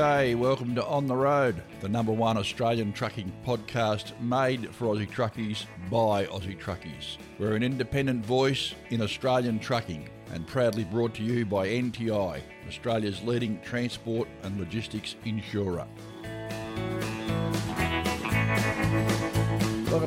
[0.00, 5.06] G'day, welcome to On the Road, the number one Australian trucking podcast made for Aussie
[5.06, 7.18] truckies by Aussie truckies.
[7.38, 13.22] We're an independent voice in Australian trucking and proudly brought to you by NTI, Australia's
[13.24, 15.86] leading transport and logistics insurer.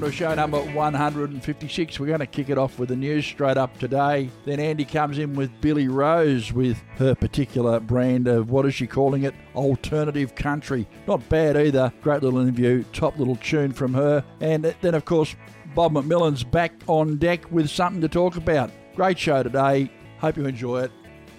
[0.04, 1.98] To show number 156.
[1.98, 4.30] We're going to kick it off with the news straight up today.
[4.44, 8.86] Then Andy comes in with Billie Rose with her particular brand of what is she
[8.86, 9.34] calling it?
[9.56, 10.90] Alternative country.
[11.08, 11.94] Not bad either.
[12.02, 14.26] Great little interview, top little tune from her.
[14.42, 15.38] And then, of course,
[15.74, 18.72] Bob McMillan's back on deck with something to talk about.
[18.98, 19.90] Great show today.
[20.18, 20.92] Hope you enjoy it.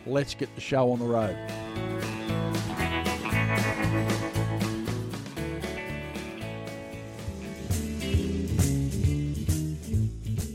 [0.07, 1.37] Let's get the show on the road.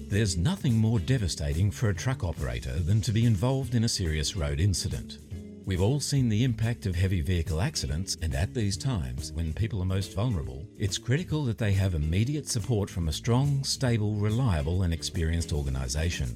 [0.09, 4.35] There's nothing more devastating for a truck operator than to be involved in a serious
[4.35, 5.19] road incident.
[5.65, 9.83] We've all seen the impact of heavy vehicle accidents, and at these times, when people
[9.83, 14.81] are most vulnerable, it's critical that they have immediate support from a strong, stable, reliable,
[14.81, 16.35] and experienced organisation.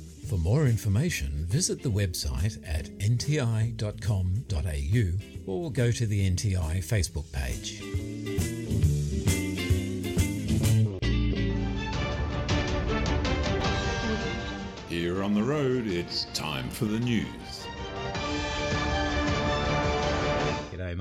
[0.31, 3.91] For more information, visit the website at nti.com.au
[5.45, 7.81] or go to the NTI Facebook page.
[14.87, 17.50] Here on the road, it's time for the news.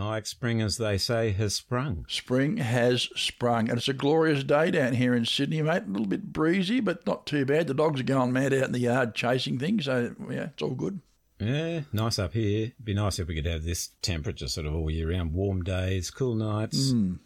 [0.00, 0.26] Mike.
[0.26, 2.06] Spring, as they say, has sprung.
[2.08, 5.82] Spring has sprung, and it's a glorious day down here in Sydney, mate.
[5.86, 7.66] A little bit breezy, but not too bad.
[7.66, 10.74] The dogs are going mad out in the yard chasing things, so yeah, it's all
[10.74, 11.00] good.
[11.38, 12.72] Yeah, nice up here.
[12.82, 15.32] Be nice if we could have this temperature sort of all year round.
[15.32, 16.92] Warm days, cool nights.
[16.92, 17.18] Mm,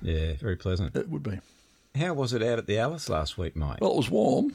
[0.00, 0.96] Yeah, very pleasant.
[0.96, 1.38] it would be.
[1.94, 3.80] How was it out at the Alice last week, Mike?
[3.82, 4.54] Well, it was warm.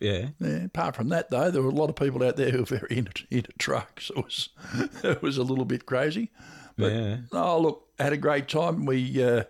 [0.00, 0.28] yeah.
[0.38, 2.64] Yeah, apart from that, though, there were a lot of people out there who were
[2.64, 4.10] very into, into trucks.
[4.16, 4.48] It was,
[5.02, 6.30] it was a little bit crazy.
[6.76, 7.16] But, yeah.
[7.32, 8.86] oh, look, had a great time.
[8.86, 9.44] We uh,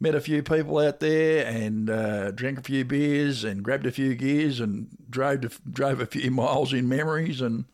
[0.00, 3.90] met a few people out there and uh, drank a few beers and grabbed a
[3.92, 7.40] few gears and drove to, drove a few miles in memories.
[7.40, 7.64] And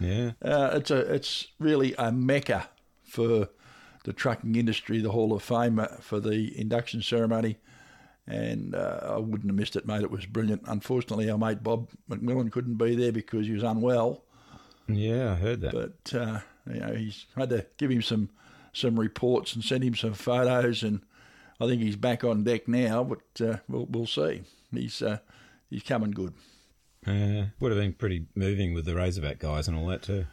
[0.00, 0.32] Yeah.
[0.42, 2.68] uh, it's a it's really a mecca
[3.04, 3.48] for
[4.04, 7.56] the trucking industry, the Hall of Fame for the induction ceremony.
[8.28, 10.02] And uh, I wouldn't have missed it, mate.
[10.02, 10.62] It was brilliant.
[10.66, 14.24] Unfortunately, our mate Bob McMillan couldn't be there because he was unwell.
[14.88, 15.72] Yeah, I heard that.
[15.72, 16.40] But uh,
[16.72, 18.30] you know, he's had to give him some
[18.76, 21.00] some reports and sent him some photos, and
[21.60, 23.02] I think he's back on deck now.
[23.02, 24.42] But uh, we'll we'll see.
[24.72, 25.18] He's uh,
[25.70, 26.34] he's coming good.
[27.06, 30.26] Uh, would have been pretty moving with the Razorback guys and all that too.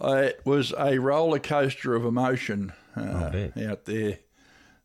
[0.00, 3.30] Uh, it was a roller coaster of emotion uh,
[3.68, 4.18] out there.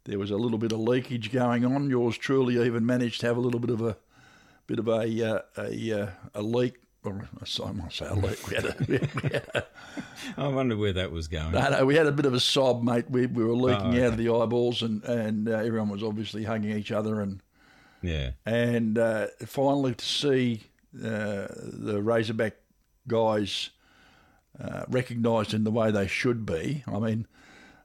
[0.04, 1.90] There was a little bit of leakage going on.
[1.90, 3.98] Yours truly even managed to have a little bit of a
[4.68, 6.76] bit of a uh, a uh, a leak.
[7.08, 8.48] Or I say a leak.
[8.48, 9.64] We had a, we had a
[10.38, 11.52] I wonder where that was going.
[11.52, 13.06] No, no, we had a bit of a sob, mate.
[13.10, 16.44] We, we were leaking Oh, out of the eyeballs, and and uh, everyone was obviously
[16.44, 17.42] hugging each other, and
[18.02, 18.32] Yeah.
[18.46, 20.64] and uh, finally to see
[20.98, 22.56] uh, the Razorback
[23.08, 23.70] guys
[24.60, 26.84] uh, recognised in the way they should be.
[26.88, 27.28] I mean,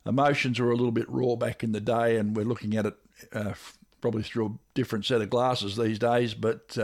[0.06, 2.94] emotions were a little bit raw back in the day, and we're looking at it
[3.32, 3.52] uh,
[4.00, 6.32] probably through a different set of glasses these days.
[6.34, 6.78] But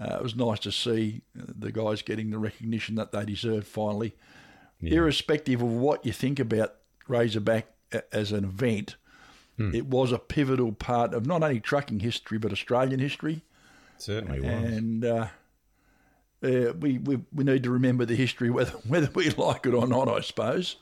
[0.00, 4.14] uh, it was nice to see the guys getting the recognition that they deserved finally,
[4.82, 6.74] irrespective of what you think about
[7.08, 7.66] Razorback
[8.12, 8.96] as an event.
[9.74, 13.42] It was a pivotal part of not only trucking history but Australian history,
[13.98, 14.48] Certainly was.
[14.48, 15.26] and uh,
[16.42, 19.86] uh, we, we we need to remember the history whether whether we like it or
[19.86, 20.76] not, I suppose.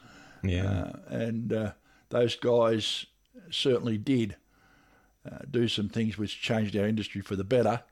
[0.45, 0.65] yeah.
[0.65, 1.73] Uh, and uh,
[2.11, 3.07] those guys
[3.51, 4.37] certainly did
[5.29, 7.83] uh, do some things which changed our industry for the better,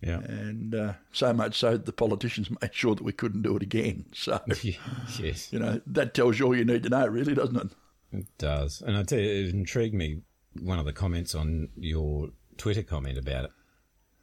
[0.00, 0.18] yeah.
[0.18, 3.62] and uh, so much so that the politicians made sure that we couldn't do it
[3.62, 4.06] again.
[4.14, 5.52] So yes.
[5.52, 7.68] you know that tells you all you need to know, really, doesn't it?
[8.12, 8.80] It does.
[8.80, 10.22] And I tell you, it intrigued me,
[10.60, 13.50] one of the comments on your Twitter comment about it,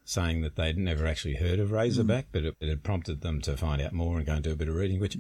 [0.06, 3.58] saying that they'd never actually heard of Razorback, but it, it had prompted them to
[3.58, 5.18] find out more and go and do a bit of reading, which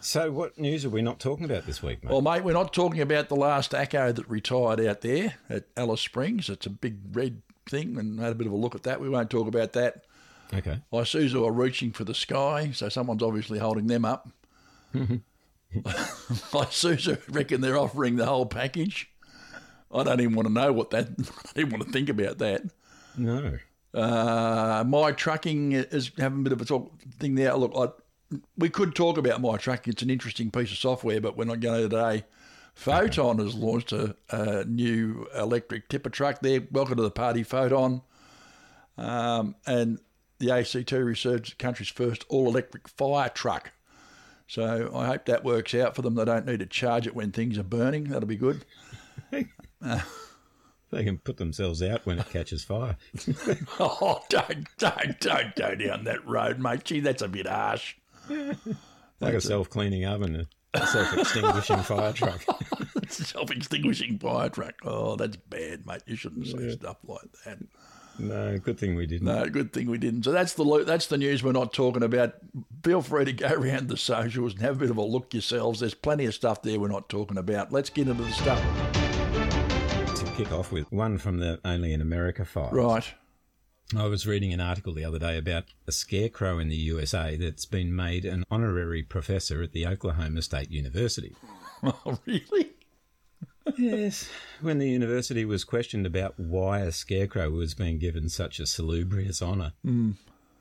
[0.00, 2.10] So, what news are we not talking about this week, mate?
[2.10, 6.00] Well, mate, we're not talking about the last ACCO that retired out there at Alice
[6.00, 6.48] Springs.
[6.48, 9.00] It's a big red thing and had a bit of a look at that.
[9.00, 10.04] We won't talk about that.
[10.54, 10.80] okay.
[10.92, 14.28] Isuzu are reaching for the sky, so someone's obviously holding them up.
[15.74, 19.10] Isuzu reckon they're offering the whole package.
[19.92, 21.08] I don't even want to know what that.
[21.18, 22.62] I don't even want to think about that.
[23.16, 23.58] No.
[23.92, 27.54] Uh, MyTrucking is having a bit of a talk thing there.
[27.54, 27.88] Look, I,
[28.56, 29.88] we could talk about MyTrucking.
[29.88, 32.24] It's an interesting piece of software, but we're not going to today.
[32.76, 36.62] Foton has launched a, a new electric tipper truck there.
[36.70, 38.02] Welcome to the party, Foton.
[38.96, 39.98] Um, and
[40.38, 43.72] the ACT research the country's first all electric fire truck.
[44.46, 46.14] So I hope that works out for them.
[46.14, 48.04] They don't need to charge it when things are burning.
[48.04, 48.64] That'll be good.
[50.90, 52.96] They can put themselves out when it catches fire.
[53.78, 56.84] Oh, don't, don't, don't go down that road, mate.
[56.84, 57.94] Gee, that's a bit harsh.
[59.20, 62.44] Like a self cleaning oven, a self extinguishing fire truck.
[63.08, 64.74] Self-extinguishing fire truck.
[64.84, 66.02] Oh, that's bad, mate.
[66.06, 67.58] You shouldn't say stuff like that.
[68.20, 69.26] No, good thing we didn't.
[69.26, 70.24] No, good thing we didn't.
[70.24, 72.34] So that's the that's the news we're not talking about.
[72.84, 75.80] Feel free to go around the socials and have a bit of a look yourselves.
[75.80, 77.72] There's plenty of stuff there we're not talking about.
[77.72, 78.60] Let's get into the stuff.
[80.16, 82.70] To kick off with one from the Only in America file.
[82.70, 83.12] Right.
[83.96, 87.64] I was reading an article the other day about a scarecrow in the USA that's
[87.64, 91.34] been made an honorary professor at the Oklahoma State University.
[91.82, 92.72] Oh, really?
[93.78, 94.28] Yes.
[94.60, 99.40] When the university was questioned about why a scarecrow was being given such a salubrious
[99.40, 100.16] honour, mm.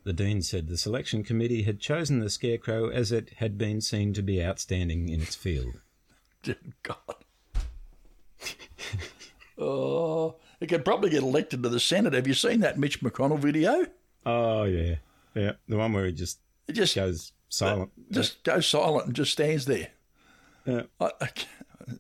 [0.06, 4.14] the dean said the selection committee had chosen the scarecrow as it had been seen
[4.14, 5.82] to be outstanding in its field.
[6.42, 7.26] Dear God.
[9.58, 12.14] oh, it could probably get elected to the Senate.
[12.14, 13.86] Have you seen that Mitch McConnell video?
[14.26, 14.96] Oh, yeah.
[15.36, 15.54] Yeah.
[15.68, 17.92] The one where he just It just goes silent.
[18.12, 19.88] just goes silent and just stands there.
[20.66, 20.84] Yeah.
[21.00, 21.12] I,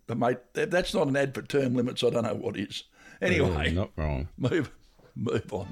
[0.10, 2.04] I, mate, that, that's not an ad for term limits.
[2.04, 2.84] I don't know what is.
[3.22, 4.28] Oh, anyway, You're not wrong.
[4.38, 4.72] move
[5.16, 5.68] move on.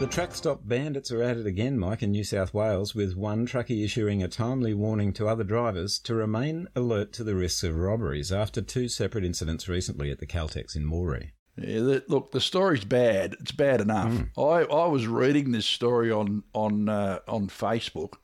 [0.00, 3.46] The truck stop bandits are at it again, Mike, in New South Wales, with one
[3.46, 7.76] truckie issuing a timely warning to other drivers to remain alert to the risks of
[7.76, 11.30] robberies after two separate incidents recently at the Caltex in Moree.
[11.56, 13.36] Yeah, the, look, the story's bad.
[13.40, 14.12] It's bad enough.
[14.36, 18.14] I, I was reading this story on on uh, on Facebook,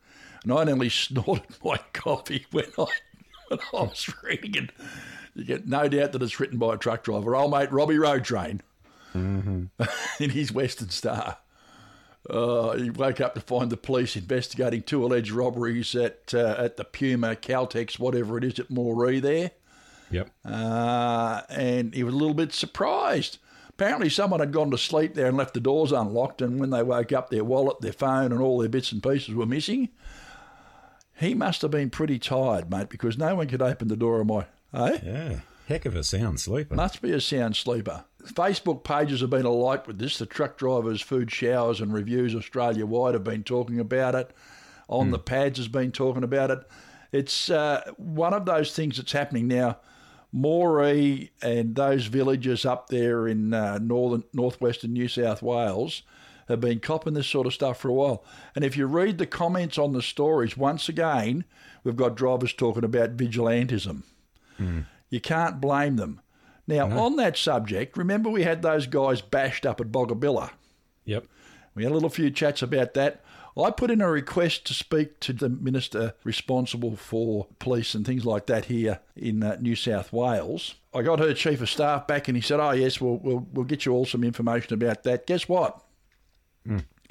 [0.43, 2.85] and I nearly snorted my coffee when I
[3.47, 4.69] when I was reading it.
[5.33, 8.25] You get no doubt that it's written by a truck driver, old mate Robbie Road
[8.25, 8.61] Train,
[9.13, 9.69] in
[10.19, 11.37] his Western Star.
[12.29, 16.77] Uh, he woke up to find the police investigating two alleged robberies at uh, at
[16.77, 19.51] the Puma Caltex, whatever it is, at Moree there
[20.11, 20.29] Yep.
[20.45, 23.37] uh, and he was a little bit surprised.
[23.69, 26.83] Apparently, someone had gone to sleep there and left the doors unlocked, and when they
[26.83, 29.89] woke up, their wallet, their phone, and all their bits and pieces were missing.
[31.15, 34.27] He must have been pretty tired, mate, because no one could open the door of
[34.27, 34.45] my.
[34.73, 34.99] Eh?
[35.03, 35.39] Yeah.
[35.67, 36.75] Heck of a sound sleeper.
[36.75, 38.03] Must be a sound sleeper.
[38.25, 40.17] Facebook pages have been alight with this.
[40.17, 44.31] The Truck Drivers Food Showers and Reviews Australia wide have been talking about it.
[44.89, 46.59] On the pads has been talking about it.
[47.13, 49.77] It's uh, one of those things that's happening now.
[50.33, 56.03] Moree and those villages up there in uh, northern northwestern New South Wales
[56.47, 58.23] have been copping this sort of stuff for a while.
[58.55, 61.45] And if you read the comments on the stories, once again,
[61.83, 64.03] we've got drivers talking about vigilantism.
[65.09, 66.21] You can't blame them.
[66.67, 70.51] Now, on that subject, remember we had those guys bashed up at Boggabilla.
[71.05, 71.25] Yep.
[71.75, 73.23] We had a little few chats about that.
[73.57, 78.25] I put in a request to speak to the minister responsible for police and things
[78.25, 80.75] like that here in uh, New South Wales.
[80.93, 83.65] I got her chief of staff back, and he said, "Oh yes, we'll we'll, we'll
[83.65, 85.83] get you all some information about that." Guess what?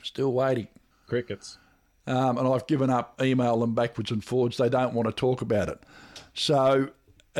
[0.02, 0.68] Still waiting.
[1.06, 1.58] Crickets.
[2.06, 4.56] Um, and I've given up email them backwards and forwards.
[4.56, 5.80] They don't want to talk about it.
[6.32, 6.90] So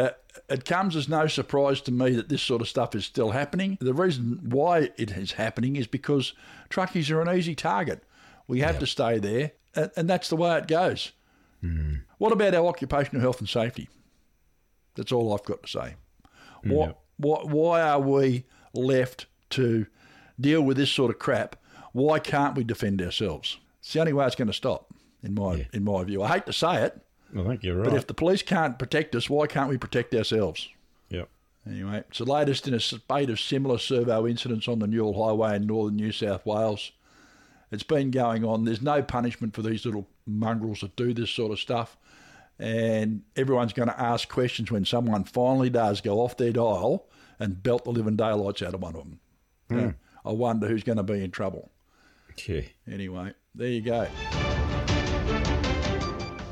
[0.04, 0.11] uh,
[0.49, 3.76] it comes as no surprise to me that this sort of stuff is still happening.
[3.80, 6.33] The reason why it is happening is because
[6.71, 8.02] truckies are an easy target.
[8.47, 11.12] We have to stay there, and, and that's the way it goes.
[12.19, 13.88] What about our occupational health and safety?
[14.95, 15.95] That's all I've got to say.
[16.64, 17.00] Why, Yep.
[17.19, 19.87] why, why are we left to
[20.40, 21.57] deal with this sort of crap?
[21.92, 23.59] Why can't we defend ourselves?
[23.80, 24.92] It's the only way it's going to stop,
[25.23, 26.23] in my in my view.
[26.23, 27.00] I hate to say it,
[27.37, 27.84] I think you're right.
[27.90, 30.68] but if the police can't protect us, why can't we protect ourselves?
[31.10, 31.28] Yep.
[31.66, 35.56] Anyway, it's the latest in a spate of similar servo incidents on the Newell Highway
[35.56, 36.92] in northern New South Wales.
[37.70, 38.64] It's been going on.
[38.64, 41.96] There's no punishment for these little mongrels that do this sort of stuff.
[42.58, 47.06] And everyone's going to ask questions when someone finally does go off their dial
[47.38, 49.20] and belt the living daylights out of one of them.
[49.70, 49.92] Yeah.
[50.25, 51.70] I wonder who's going to be in trouble.
[52.46, 52.62] Yeah.
[52.90, 54.06] Anyway, there you go.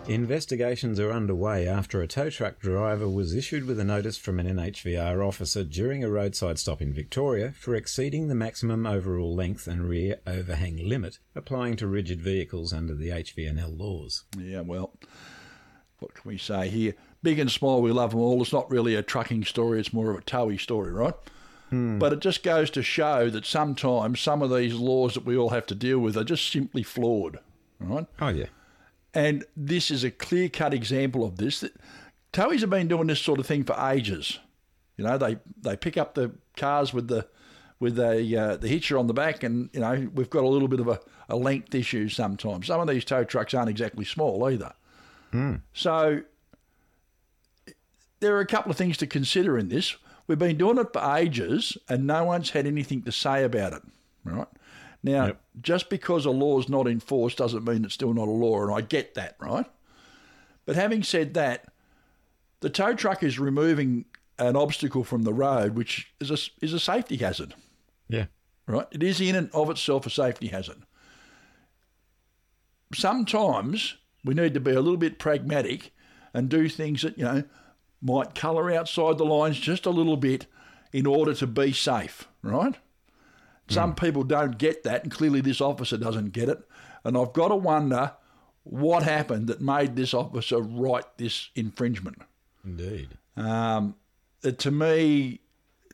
[0.08, 4.46] Investigations are underway after a tow truck driver was issued with a notice from an
[4.46, 9.86] NHVR officer during a roadside stop in Victoria for exceeding the maximum overall length and
[9.86, 14.24] rear overhang limit applying to rigid vehicles under the HVNL laws.
[14.38, 14.94] Yeah, well,
[15.98, 16.94] what can we say here?
[17.22, 18.40] Big and small, we love them all.
[18.40, 21.14] It's not really a trucking story, it's more of a towy story, right?
[21.68, 21.98] Hmm.
[21.98, 25.50] But it just goes to show that sometimes some of these laws that we all
[25.50, 27.40] have to deal with are just simply flawed,
[27.78, 28.06] right?
[28.22, 28.46] Oh, yeah.
[29.14, 31.64] And this is a clear cut example of this.
[32.32, 34.38] Towies have been doing this sort of thing for ages.
[34.96, 37.26] You know, they, they pick up the cars with the
[37.80, 40.66] with a uh, the hitcher on the back, and you know we've got a little
[40.66, 42.66] bit of a, a length issue sometimes.
[42.66, 44.72] Some of these tow trucks aren't exactly small either.
[45.72, 46.22] So
[48.18, 49.94] there are a couple of things to consider in this.
[50.26, 53.82] We've been doing it for ages, and no one's had anything to say about it.
[54.24, 54.48] Right
[55.02, 55.40] now, Yep.
[55.62, 58.72] just because a law is not enforced doesn't mean it's still not a law, and
[58.74, 59.66] I get that, right?
[60.66, 61.66] But having said that,
[62.60, 64.04] the tow truck is removing
[64.38, 67.54] an obstacle from the road, which is a, is a safety hazard
[68.08, 68.26] Yeah.
[68.66, 68.86] right?
[68.90, 70.82] It is in and of itself a safety hazard.
[72.94, 75.92] Sometimes we need to be a little bit pragmatic
[76.34, 77.44] and do things that, you know,
[78.00, 80.46] might colour outside the lines just a little bit
[80.92, 82.74] in order to be safe, right?
[83.70, 86.58] Some people don't get that, and clearly this officer doesn't get it.
[87.04, 88.12] And I've got to wonder
[88.64, 92.22] what happened that made this officer write this infringement.
[92.64, 93.16] Indeed.
[93.36, 93.94] Um,
[94.42, 95.40] it, to me,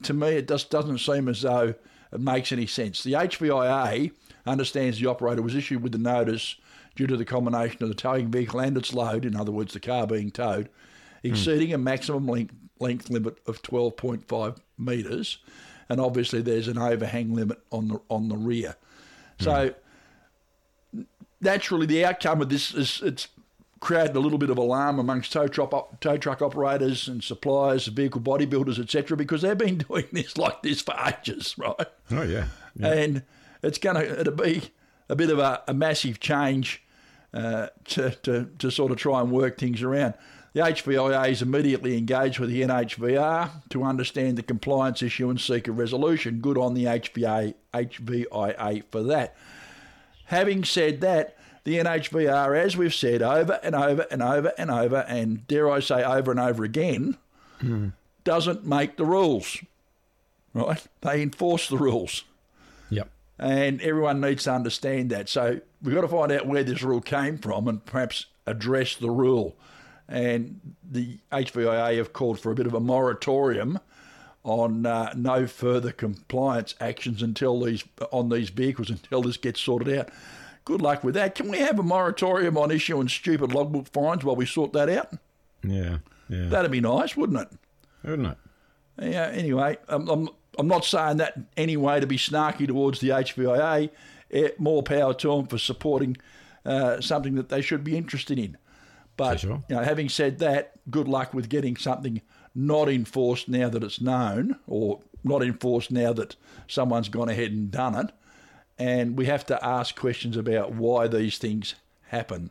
[0.02, 1.74] to me, it just doesn't seem as though
[2.12, 3.02] it makes any sense.
[3.02, 4.12] The HVIA
[4.46, 6.56] understands the operator was issued with the notice
[6.94, 9.80] due to the combination of the towing vehicle and its load, in other words, the
[9.80, 10.68] car being towed,
[11.22, 15.38] exceeding a maximum length, length limit of 12.5 metres,
[15.88, 18.76] and obviously there's an overhang limit on the on the rear.
[19.38, 19.74] So
[21.40, 23.28] naturally, the outcome of this is it's
[23.80, 28.20] created a little bit of alarm amongst tow truck, tow truck operators and suppliers, vehicle
[28.20, 31.86] bodybuilders, etc., because they've been doing this like this for ages, right?
[32.10, 32.46] Oh, yeah.
[32.80, 33.22] And
[33.62, 34.70] it's going to it'll be
[35.08, 36.82] a bit of a, a massive change
[37.34, 40.14] uh, to, to, to sort of try and work things around.
[40.54, 45.66] The HVIA is immediately engaged with the NHVR to understand the compliance issue and seek
[45.66, 46.38] a resolution.
[46.38, 49.34] Good on the HVA, HVIA for that.
[50.26, 54.98] Having said that, the NHVR, as we've said over and over and over and over,
[55.08, 57.16] and dare I say over and over again,
[57.60, 57.88] hmm.
[58.22, 59.58] doesn't make the rules.
[60.52, 60.86] Right?
[61.00, 62.22] They enforce the rules.
[62.90, 63.10] Yep.
[63.40, 65.28] And everyone needs to understand that.
[65.28, 69.10] So we've got to find out where this rule came from and perhaps address the
[69.10, 69.56] rule.
[70.08, 73.78] And the HVIA have called for a bit of a moratorium
[74.42, 77.82] on uh, no further compliance actions until these
[78.12, 80.10] on these vehicles until this gets sorted out.
[80.66, 81.34] Good luck with that.
[81.34, 85.12] Can we have a moratorium on issuing stupid logbook fines while we sort that out?
[85.62, 85.98] Yeah.
[86.28, 86.46] Yeah.
[86.48, 87.48] That'd be nice, wouldn't it?
[88.02, 88.38] Wouldn't it?
[89.12, 89.26] Yeah.
[89.32, 93.90] Anyway, I'm, I'm I'm not saying that anyway to be snarky towards the HVIA.
[94.30, 96.16] Eh, More power to them for supporting
[96.64, 98.56] uh, something that they should be interested in.
[99.16, 99.62] But sure.
[99.68, 102.20] you know, having said that, good luck with getting something
[102.54, 106.36] not enforced now that it's known, or not enforced now that
[106.68, 108.10] someone's gone ahead and done it.
[108.78, 111.74] And we have to ask questions about why these things
[112.08, 112.50] happen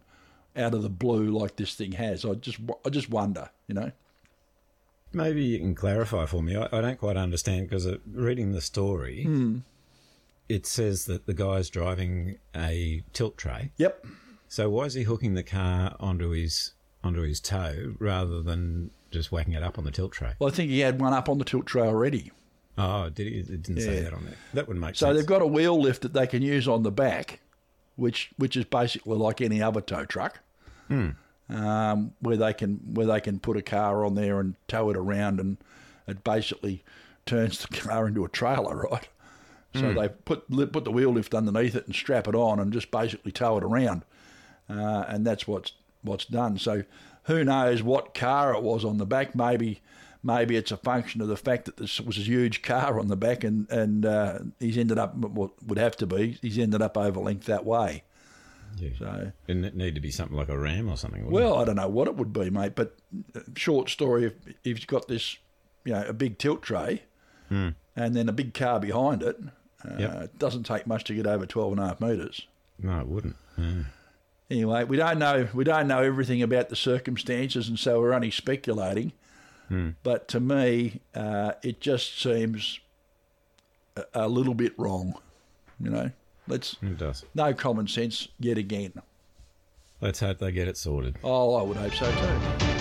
[0.55, 2.25] out of the blue like this thing has.
[2.25, 3.91] I just I just wonder, you know.
[5.12, 6.55] Maybe you can clarify for me.
[6.55, 9.27] I, I don't quite understand because uh, reading the story,
[10.50, 13.72] it says that the guy's driving a tilt tray.
[13.77, 14.05] Yep.
[14.53, 19.31] So why is he hooking the car onto his onto his toe rather than just
[19.31, 20.33] whacking it up on the tilt tray?
[20.38, 22.31] Well, I think he had one up on the tilt tray already.
[22.77, 23.39] Oh, did he?
[23.39, 24.36] It didn't say that on there.
[24.53, 25.10] That would make So sense.
[25.10, 27.39] So they've got a wheel lift that they can use on the back,
[27.95, 30.39] which which is basically like any other tow truck,
[31.50, 34.98] um, where they can where they can put a car on there and tow it
[34.98, 35.57] around, and
[36.07, 36.83] it basically
[37.25, 39.07] turns the car into a trailer, right?
[39.74, 42.91] So they put put the wheel lift underneath it and strap it on, and just
[42.91, 44.03] basically tow it around,
[44.70, 46.58] uh, and that's what's what's done.
[46.58, 46.84] So
[47.24, 49.36] who knows what car it was on the back?
[49.36, 49.82] Maybe
[50.24, 53.15] maybe it's a function of the fact that this was a huge car on the
[53.17, 56.98] back, and and uh, he's ended up what would have to be he's ended up
[56.98, 58.03] over length that way.
[58.77, 58.89] yeah.
[59.00, 61.29] So Didn't it need to be something like a ram or something?
[61.29, 62.74] well, I don't know what it would be, mate.
[62.75, 62.96] But
[63.36, 65.38] uh, short story: if, if you've got this,
[65.86, 67.03] you know, a big tilt tray,
[67.50, 69.38] and then a big car behind it,
[69.86, 70.22] uh, Yep.
[70.24, 72.48] it doesn't take much to get over 12 and a half metres.
[72.82, 73.36] No, it wouldn't.
[73.58, 73.84] Yeah.
[74.50, 78.31] Anyway, we don't know we don't know everything about the circumstances, and so we're only
[78.31, 79.13] speculating.
[80.03, 82.79] But to me, uh, it just seems
[83.97, 85.15] a, a little bit wrong.
[85.79, 86.12] You know,
[86.47, 87.25] let's It does.
[87.33, 88.93] no common sense yet again.
[90.00, 91.17] Let's hope they get it sorted.
[91.23, 92.73] Oh, I would hope so too.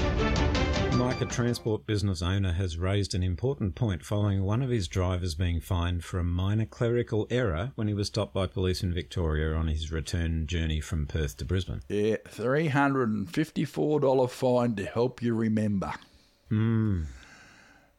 [1.02, 5.34] Mike, a transport business owner, has raised an important point following one of his drivers
[5.34, 9.52] being fined for a minor clerical error when he was stopped by police in Victoria
[9.52, 11.80] on his return journey from Perth to Brisbane.
[11.88, 15.92] Yeah, three hundred and fifty-four dollar fine to help you remember.
[16.50, 17.02] Hmm.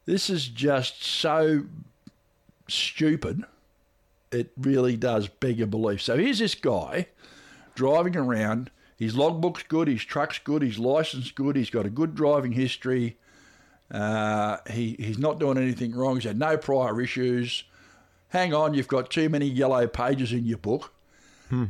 [0.06, 1.64] This is just so
[2.68, 3.44] stupid.
[4.32, 6.00] It really does beg your belief.
[6.00, 7.08] So here's this guy
[7.74, 8.70] driving around.
[8.96, 9.88] His logbook's good.
[9.88, 10.62] His truck's good.
[10.62, 11.56] His license good.
[11.56, 13.16] He's got a good driving history.
[13.90, 16.16] Uh, he he's not doing anything wrong.
[16.16, 17.64] He's had no prior issues.
[18.28, 20.92] Hang on, you've got too many yellow pages in your book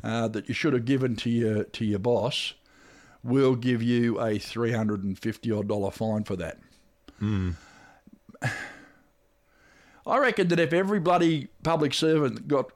[0.02, 2.54] uh, that you should have given to your to your boss.
[3.22, 6.58] We'll give you a three hundred and fifty odd dollar fine for that.
[10.06, 12.70] I reckon that if every bloody public servant got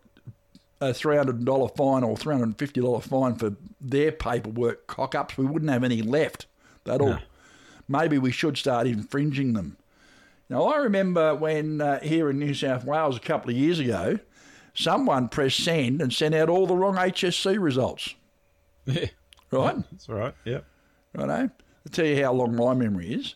[0.81, 4.87] a three hundred dollar fine or three hundred and fifty dollar fine for their paperwork
[4.87, 6.47] cock ups, we wouldn't have any left.
[6.85, 7.19] That all.
[7.89, 9.77] Maybe we should start infringing them.
[10.51, 14.19] Now I remember when uh, here in New South Wales a couple of years ago,
[14.75, 18.15] someone pressed send and sent out all the wrong HSC results.
[18.87, 19.07] Yeah,
[19.51, 19.77] Right.
[19.91, 20.35] that's right.
[20.45, 20.65] Yep.
[21.15, 21.33] Righto.
[21.33, 21.51] I'll
[21.91, 23.35] tell you how long my memory is.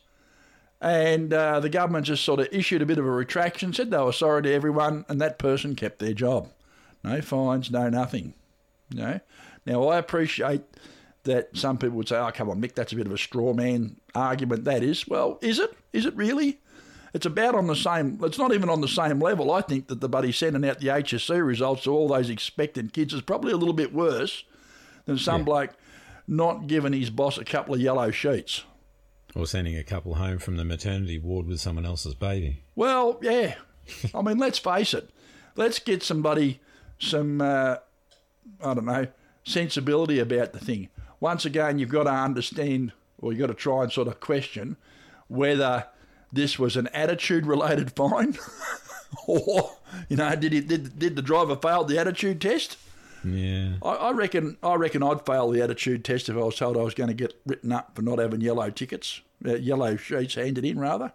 [0.80, 3.99] And uh, the government just sort of issued a bit of a retraction, said they
[3.99, 6.49] were sorry to everyone, and that person kept their job.
[7.04, 8.35] No fines, no nothing.
[8.90, 9.21] You know?
[9.66, 10.62] Now, I appreciate
[11.24, 13.53] that some people would say, oh, come on, Mick, that's a bit of a straw
[13.53, 14.64] man argument.
[14.64, 15.07] That is.
[15.07, 15.72] Well, is it?
[15.92, 16.59] Is it really?
[17.14, 19.53] It's about on the same, it's not even on the same level.
[19.53, 23.12] I think that the buddy sending out the HSC results to all those expectant kids
[23.12, 24.44] is probably a little bit worse
[25.05, 25.70] than some bloke
[26.26, 28.64] not giving his boss a couple of yellow sheets.
[29.35, 32.62] Or sending a couple home from the maternity ward with someone else's baby.
[32.74, 33.55] Well, yeah.
[34.14, 35.11] I mean, let's face it.
[35.57, 36.61] Let's get somebody
[37.02, 37.76] some, uh,
[38.64, 39.06] I don't know,
[39.44, 40.88] sensibility about the thing.
[41.20, 44.76] Once again, you've got to understand, or you've got to try and sort of question
[45.28, 45.86] whether
[46.32, 48.38] this was an attitude-related fine,
[49.26, 49.72] or
[50.08, 52.78] you know, did it did did the driver fail the attitude test?
[53.24, 53.74] Yeah.
[53.82, 56.82] I, I reckon I reckon I'd fail the attitude test if I was told I
[56.82, 60.64] was going to get written up for not having yellow tickets, uh, yellow sheets handed
[60.64, 61.12] in rather.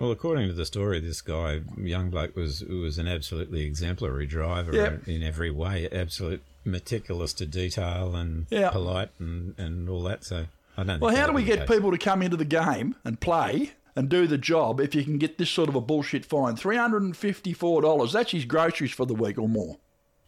[0.00, 4.74] Well, according to the story, this guy, young bloke, was was an absolutely exemplary driver
[4.74, 5.06] Yep.
[5.06, 5.88] in every way.
[5.90, 8.70] Absolute meticulous to detail and Yeah.
[8.70, 10.24] polite and, and all that.
[10.24, 11.00] So I don't.
[11.00, 11.68] Well, how do we get case.
[11.68, 15.18] people to come into the game and play and do the job if you can
[15.18, 16.56] get this sort of a bullshit fine?
[16.56, 18.12] Three hundred and fifty-four dollars.
[18.12, 19.76] That's his groceries for the week or more.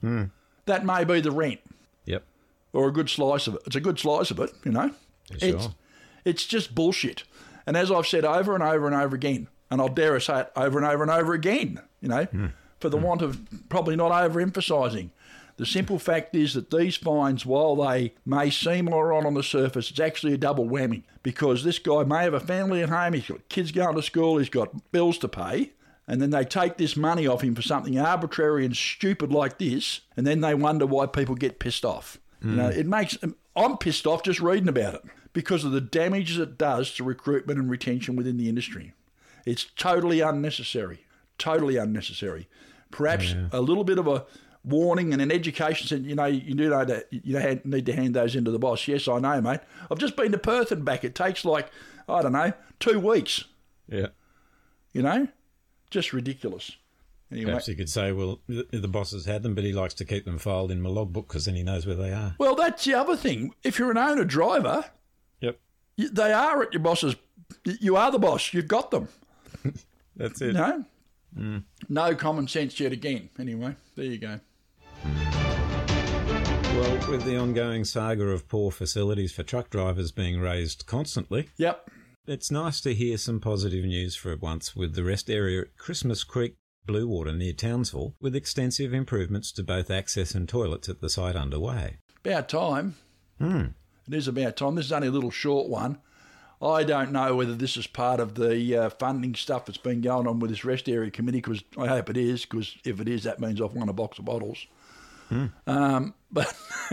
[0.03, 0.25] Hmm.
[0.67, 1.61] That may be the rent
[2.05, 2.25] Yep.
[2.75, 3.63] or a good slice of it.
[3.67, 4.91] It's a good slice of it, you know.
[5.31, 5.69] It's
[6.27, 7.25] it's just bullshit.
[7.67, 10.53] And as I've said over and over and over again, and I'll dare say it
[10.55, 12.47] over and over and over again, you know, hmm.
[12.79, 13.05] for the hmm.
[13.05, 15.09] want of probably not overemphasising.
[15.57, 19.43] The simple fact is that these fines, while they may seem all right on the
[19.43, 23.15] surface, it's actually a double whammy because this guy may have a family at home,
[23.15, 25.73] he's got kids going to school, he's got bills to pay,
[26.07, 30.03] and then they take this money off him for something arbitrary and stupid like this,
[30.17, 32.19] and then they wonder why people get pissed off.
[32.43, 32.79] You know, hmm.
[32.79, 36.59] it makes um, I'm pissed off just reading about it because of the damage it
[36.59, 38.95] does to recruitment and retention within the industry.
[39.47, 41.05] It's totally unnecessary.
[41.39, 42.49] Totally unnecessary.
[42.91, 44.25] Perhaps a little bit of a
[44.65, 48.15] warning and an education said, you know, you do know that you need to hand
[48.15, 48.87] those into the boss.
[48.87, 49.61] Yes, I know, mate.
[49.91, 51.03] I've just been to Perth and back.
[51.05, 51.69] It takes like,
[52.09, 53.45] I don't know, two weeks,
[53.89, 54.09] Yeah.
[54.93, 55.27] you know?
[55.91, 56.73] Just ridiculous.
[57.31, 57.47] Anyway.
[57.47, 60.05] Perhaps you could say, well, the, the boss has had them, but he likes to
[60.05, 62.35] keep them filed in my logbook because then he knows where they are.
[62.39, 63.55] Well, that's the other thing.
[63.65, 64.85] If you're an owner driver,
[65.41, 65.59] Yep.
[65.97, 67.17] they are at your boss's.
[67.65, 68.53] You are the boss.
[68.53, 69.09] You've got them.
[70.17, 70.55] That's it.
[70.55, 70.85] No,
[71.37, 71.62] mm.
[71.88, 73.31] no common sense yet again.
[73.38, 74.41] Anyway, there you go.
[76.75, 81.91] Well, with the ongoing saga of poor facilities for truck drivers being raised constantly, Yep.
[82.27, 86.25] it's nice to hear some positive news for once with the rest area at Christmas
[86.25, 86.57] Creek,
[86.88, 91.99] Bluewater near Townsville, with extensive improvements to both access and toilets at the site underway.
[92.25, 92.97] About time.
[93.38, 93.65] Hmm.
[94.09, 94.75] It is about time.
[94.75, 95.99] This is only a little short one.
[96.62, 100.27] I don't know whether this is part of the uh, funding stuff that's been going
[100.29, 103.25] on with this rest area committee, because I hope it is, because if it is,
[103.25, 104.66] that means I've won a box of bottles.
[105.66, 106.55] Um, but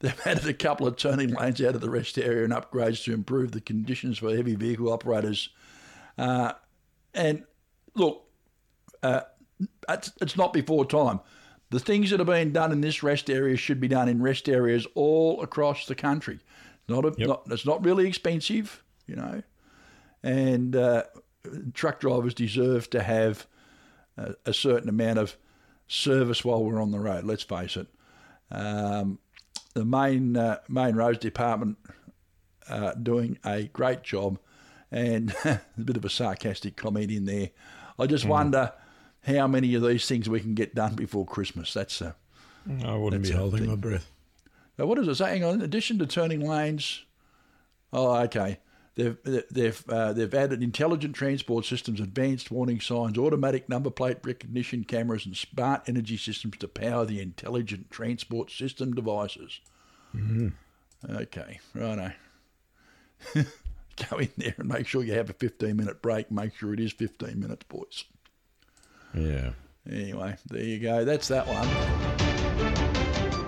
[0.00, 3.14] they've added a couple of turning lanes out of the rest area and upgrades to
[3.14, 5.50] improve the conditions for heavy vehicle operators.
[6.18, 6.54] Uh,
[7.14, 7.44] and
[7.94, 8.24] look,
[9.04, 9.20] uh,
[9.88, 11.20] it's, it's not before time,
[11.70, 14.48] The things that are being done in this rest area should be done in rest
[14.48, 16.40] areas all across the country.
[16.88, 17.28] Not, a, Yep.
[17.28, 19.42] not it's not really expensive, you know,
[20.22, 21.04] and uh,
[21.74, 23.46] truck drivers deserve to have
[24.16, 25.36] a, a certain amount of
[25.88, 27.24] service while we're on the road.
[27.24, 27.88] Let's face it.
[28.50, 29.18] Um,
[29.74, 31.78] the main uh, main roads department
[32.68, 34.38] uh, doing a great job,
[34.90, 37.50] and a bit of a sarcastic comment in there.
[37.98, 38.72] I just wonder
[39.22, 41.74] how many of these things we can get done before Christmas.
[41.74, 42.14] That's a,
[42.84, 43.70] I wouldn't be holding thing.
[43.70, 44.10] my breath.
[44.78, 45.30] now, what does it say?
[45.30, 45.54] Hang on.
[45.54, 47.04] In addition to turning lanes,
[47.92, 48.58] oh, okay.
[48.98, 49.16] They've
[49.48, 55.24] they've uh, they've added intelligent transport systems, advanced warning signs, automatic number plate recognition cameras,
[55.24, 59.60] and smart energy systems to power the intelligent transport system devices.
[61.08, 62.10] Okay, righto.
[63.34, 66.32] Go in there and make sure you have a 15 minute break.
[66.32, 68.02] Make sure it is 15 minutes, boys.
[69.14, 69.50] Yeah.
[69.88, 71.04] Anyway, there you go.
[71.04, 71.68] That's that one.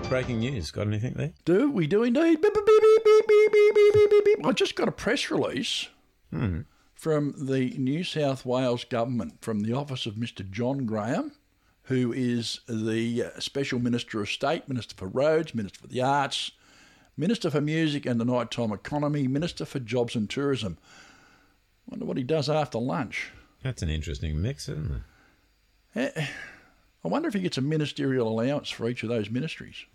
[0.07, 0.71] Breaking news.
[0.71, 1.33] Got anything there?
[1.43, 2.41] Do we do indeed?
[2.41, 4.45] Beep, beep, beep, beep, beep, beep, beep, beep, beep, beep.
[4.45, 5.87] I just got a press release
[6.93, 10.49] from the New South Wales government, from the office of Mr.
[10.49, 11.31] John Graham,
[11.83, 16.51] who is the uh, Special Minister of State, Minister for Roads, Minister for the Arts,
[17.17, 20.77] Minister for Music and the Nighttime Economy, Minister for Jobs and Tourism.
[21.87, 23.31] Wonder what he does after lunch.
[23.63, 25.03] That's an interesting mix, isn't
[25.95, 26.17] it?
[27.03, 29.85] I wonder if he gets a ministerial allowance for each of those ministries.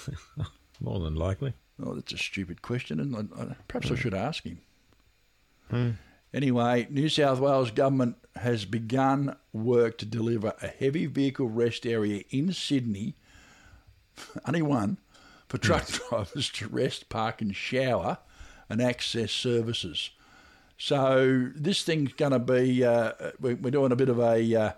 [0.80, 1.54] More than likely.
[1.82, 4.60] Oh, that's a stupid question, and I, I, perhaps I should ask him.
[6.32, 12.22] Anyway, New South Wales government has begun work to deliver a heavy vehicle rest area
[12.30, 13.14] in Sydney,
[14.46, 14.98] only one,
[15.48, 18.18] for truck drivers to rest, park, and shower,
[18.68, 20.10] and access services.
[20.78, 22.84] So this thing's going to be.
[22.84, 24.54] Uh, we- we're doing a bit of a.
[24.54, 24.72] Uh,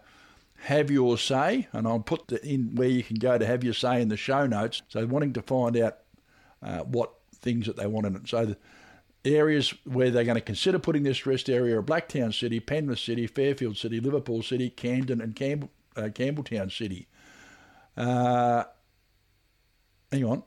[0.61, 3.75] have your say, and I'll put the, in where you can go to have your
[3.75, 4.81] say in the show notes.
[4.89, 5.99] So, wanting to find out
[6.67, 8.29] uh, what things that they want in it.
[8.29, 8.55] So,
[9.23, 12.99] the areas where they're going to consider putting this rest area are Blacktown City, Penrith
[12.99, 17.09] City, Fairfield City, Liverpool City, Camden, and Campbell, uh, Campbelltown City.
[17.97, 18.65] Uh,
[20.13, 20.43] hang on.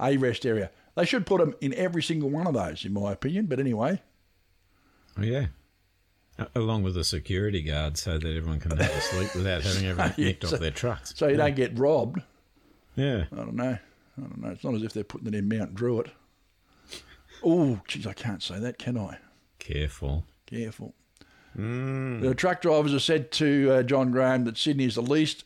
[0.00, 0.70] A rest area.
[0.94, 3.46] They should put them in every single one of those, in my opinion.
[3.46, 4.00] But anyway,
[5.18, 5.46] Oh, yeah.
[6.54, 10.14] Along with the security guard so that everyone can have a sleep without having everyone
[10.16, 11.12] Yeah, nicked so- off their trucks.
[11.16, 12.20] so you don't get robbed.
[12.96, 13.24] Yeah.
[13.30, 13.76] I don't know.
[14.18, 14.50] I don't know.
[14.50, 16.08] It's not as if they're putting it in Mount Druitt.
[17.44, 19.18] Oh, geez, I can't say that, can I?
[19.58, 20.24] Careful.
[20.46, 20.94] Careful.
[21.56, 25.44] The truck drivers have said to uh, John Graham that Sydney is the least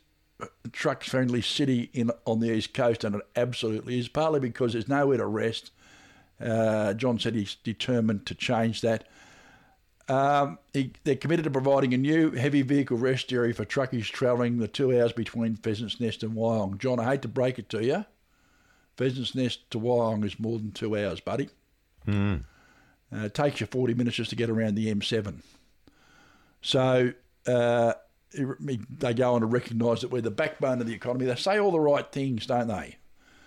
[0.73, 4.09] truck friendly city in on the east coast, and it absolutely is.
[4.09, 5.71] Partly because there's nowhere to rest.
[6.41, 9.09] Uh, John said he's determined to change that.
[10.09, 14.59] Um, he, they're committed to providing a new heavy vehicle rest area for truckies travelling
[14.59, 16.79] the two hours between Pheasant's Nest and Wyong.
[16.79, 18.05] John, I hate to break it to you.
[18.97, 21.49] Pheasant's Nest to Wyong is more than two hours, buddy.
[23.13, 25.37] Uh, it takes you 40 minutes just to get around the M7.
[26.63, 27.13] So
[27.47, 27.93] uh,
[28.33, 31.27] they go on to recognise that we're the backbone of the economy.
[31.27, 32.97] They say all the right things, don't they?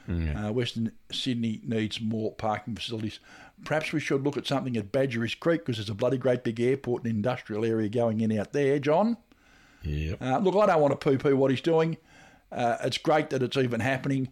[0.09, 3.19] Uh, Western Sydney needs more parking facilities.
[3.63, 6.59] Perhaps we should look at something at Badgerys Creek because there's a bloody great big
[6.59, 9.17] airport and industrial area going in out there, John.
[9.83, 10.21] Yep.
[10.21, 11.97] Uh, look, I don't want to poo poo what he's doing.
[12.51, 14.29] Uh, it's great that it's even happening.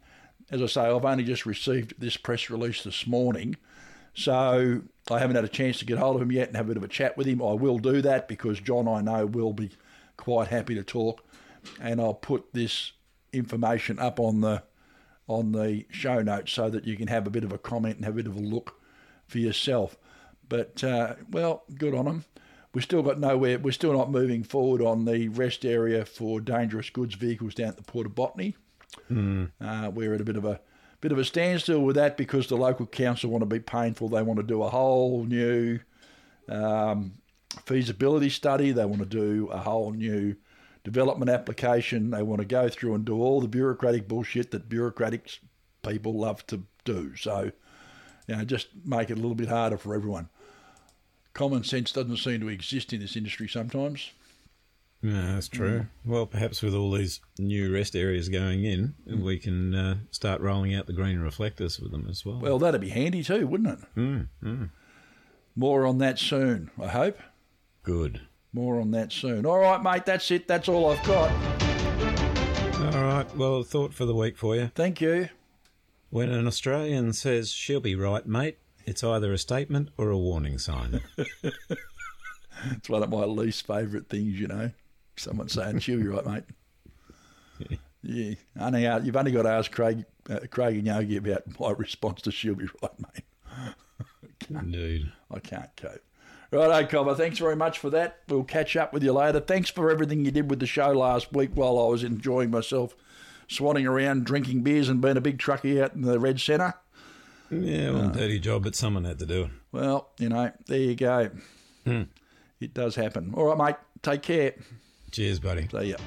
[0.49, 3.57] As I say, I've only just received this press release this morning,
[4.13, 4.81] so
[5.11, 6.77] I haven't had a chance to get hold of him yet and have a bit
[6.77, 7.41] of a chat with him.
[7.41, 9.71] I will do that because John, I know, will be
[10.15, 11.23] quite happy to talk,
[11.81, 12.93] and I'll put this
[13.33, 14.63] information up on the
[15.27, 18.05] on the show notes so that you can have a bit of a comment and
[18.05, 18.79] have a bit of a look
[19.27, 19.97] for yourself.
[20.47, 22.25] But uh, well, good on them.
[22.73, 23.59] We've still got nowhere.
[23.59, 27.77] We're still not moving forward on the rest area for dangerous goods vehicles down at
[27.77, 28.55] the Port of Botany.
[29.61, 30.59] Uh, we're at a bit of a
[30.99, 34.09] bit of a standstill with that because the local council want to be painful.
[34.09, 35.79] They want to do a whole new
[36.49, 37.13] um,
[37.65, 38.71] feasibility study.
[38.71, 40.35] They want to do a whole new
[40.83, 42.11] development application.
[42.11, 45.39] They want to go through and do all the bureaucratic bullshit that bureaucratic
[45.87, 47.15] people love to do.
[47.15, 47.51] So,
[48.27, 50.29] you know, just make it a little bit harder for everyone.
[51.33, 54.11] Common sense doesn't seem to exist in this industry sometimes.
[55.03, 55.85] Yeah, that's true.
[56.03, 60.73] Well, perhaps with all these new rest areas going in, we can uh, start rolling
[60.73, 62.39] out the green reflectors with them as well.
[62.39, 63.85] Well, that'd be handy too, wouldn't it?
[64.43, 64.69] Mm,
[65.55, 67.19] More on that soon, I hope.
[67.83, 68.21] good.
[68.53, 69.45] More on that soon.
[69.45, 70.47] All right, mate, that's it.
[70.47, 71.29] That's all I've got.
[72.95, 73.35] All right.
[73.35, 74.71] Well, thought for the week for you.
[74.73, 75.29] Thank you.
[76.09, 80.57] When an Australian says she'll be right, mate, it's either a statement or a warning
[80.57, 81.01] sign.
[82.71, 84.71] It's one of my least favourite things, you know.
[85.17, 87.79] Someone saying, she'll be right, mate.
[88.03, 91.71] yeah, only, uh, you've only got to ask Craig, uh, Craig and Yogi about my
[91.71, 93.73] response to She'll Be Right, mate.
[94.49, 95.11] Indeed.
[95.31, 96.01] I can't cope.
[96.51, 98.19] Right, Cobber, thanks very much for that.
[98.29, 99.41] We'll catch up with you later.
[99.41, 102.95] Thanks for everything you did with the show last week while I was enjoying myself,
[103.49, 106.75] swanning around, drinking beers, and being a big truckie out in the Red Centre.
[107.49, 109.51] Yeah, well, dirty job, but someone had to do it.
[109.73, 111.31] Well, you know, there you go.
[112.59, 113.33] It does happen.
[113.35, 113.75] All right, mate.
[114.01, 114.55] Take care.
[115.11, 115.67] Cheers, buddy.
[115.69, 115.97] See ya.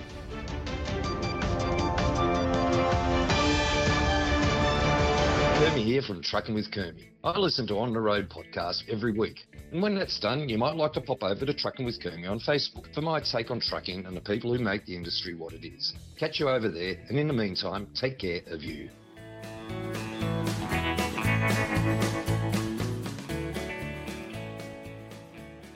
[5.60, 7.08] Kermie here from Trucking with Kermie.
[7.22, 9.46] I listen to On the Road podcast every week.
[9.72, 12.40] And when that's done, you might like to pop over to Trucking with Kermie on
[12.40, 15.66] Facebook for my take on trucking and the people who make the industry what it
[15.66, 15.94] is.
[16.18, 18.88] Catch you over there, and in the meantime, take care of you.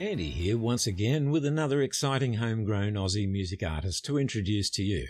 [0.05, 5.07] Andy here once again with another exciting homegrown Aussie music artist to introduce to you.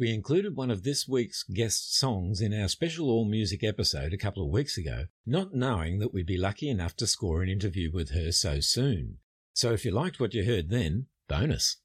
[0.00, 4.18] We included one of this week's guest songs in our special all music episode a
[4.18, 7.92] couple of weeks ago, not knowing that we'd be lucky enough to score an interview
[7.92, 9.18] with her so soon.
[9.52, 11.76] So if you liked what you heard then, bonus.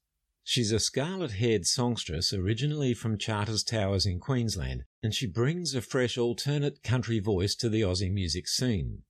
[0.42, 5.80] She's a scarlet haired songstress originally from Charters Towers in Queensland, and she brings a
[5.80, 9.04] fresh alternate country voice to the Aussie music scene.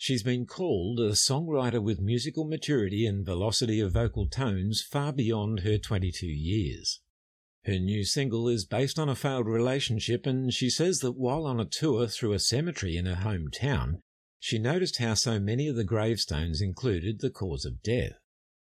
[0.00, 5.60] She's been called a songwriter with musical maturity and velocity of vocal tones far beyond
[5.60, 7.00] her 22 years.
[7.64, 11.58] Her new single is based on a failed relationship, and she says that while on
[11.58, 14.00] a tour through a cemetery in her hometown,
[14.38, 18.20] she noticed how so many of the gravestones included the cause of death.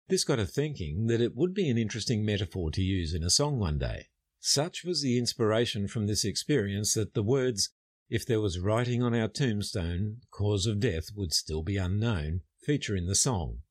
[0.08, 3.30] This got her thinking that it would be an interesting metaphor to use in a
[3.30, 4.06] song one day.
[4.38, 7.70] Such was the inspiration from this experience that the words,
[8.08, 12.94] If there was writing on our tombstone, cause of death would still be unknown, feature
[12.94, 13.62] in the song.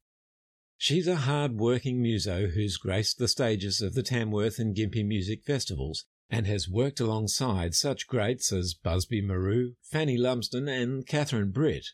[0.77, 6.05] She's a hard-working muso who's graced the stages of the Tamworth and Gympie music festivals
[6.29, 11.87] and has worked alongside such greats as Busby Marou, Fanny Lumsden and Catherine Britt.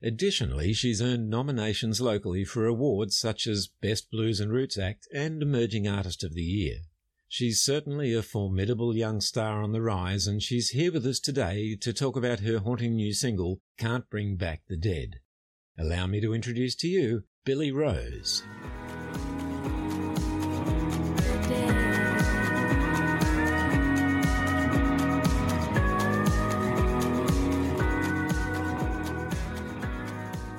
[0.00, 5.42] Additionally, she's earned nominations locally for awards such as Best Blues and Roots Act and
[5.42, 6.82] Emerging Artist of the Year.
[7.34, 11.74] She's certainly a formidable young star on the rise, and she's here with us today
[11.76, 15.20] to talk about her haunting new single, Can't Bring Back the Dead.
[15.78, 18.42] Allow me to introduce to you Billie Rose.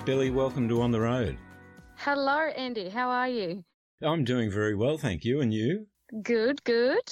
[0.05, 1.37] Billie, welcome to On the Road.
[1.97, 2.89] Hello, Andy.
[2.89, 3.63] How are you?
[4.01, 5.39] I'm doing very well, thank you.
[5.39, 5.85] And you?
[6.21, 7.11] Good, good.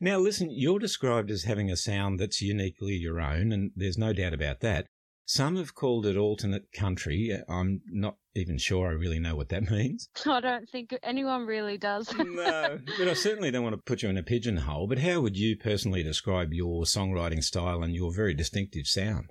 [0.00, 4.12] Now, listen, you're described as having a sound that's uniquely your own, and there's no
[4.12, 4.86] doubt about that.
[5.26, 7.36] Some have called it alternate country.
[7.48, 10.08] I'm not even sure I really know what that means.
[10.24, 12.10] I don't think anyone really does.
[12.16, 14.86] No, but I certainly don't want to put you in a pigeonhole.
[14.86, 19.30] But how would you personally describe your songwriting style and your very distinctive sound?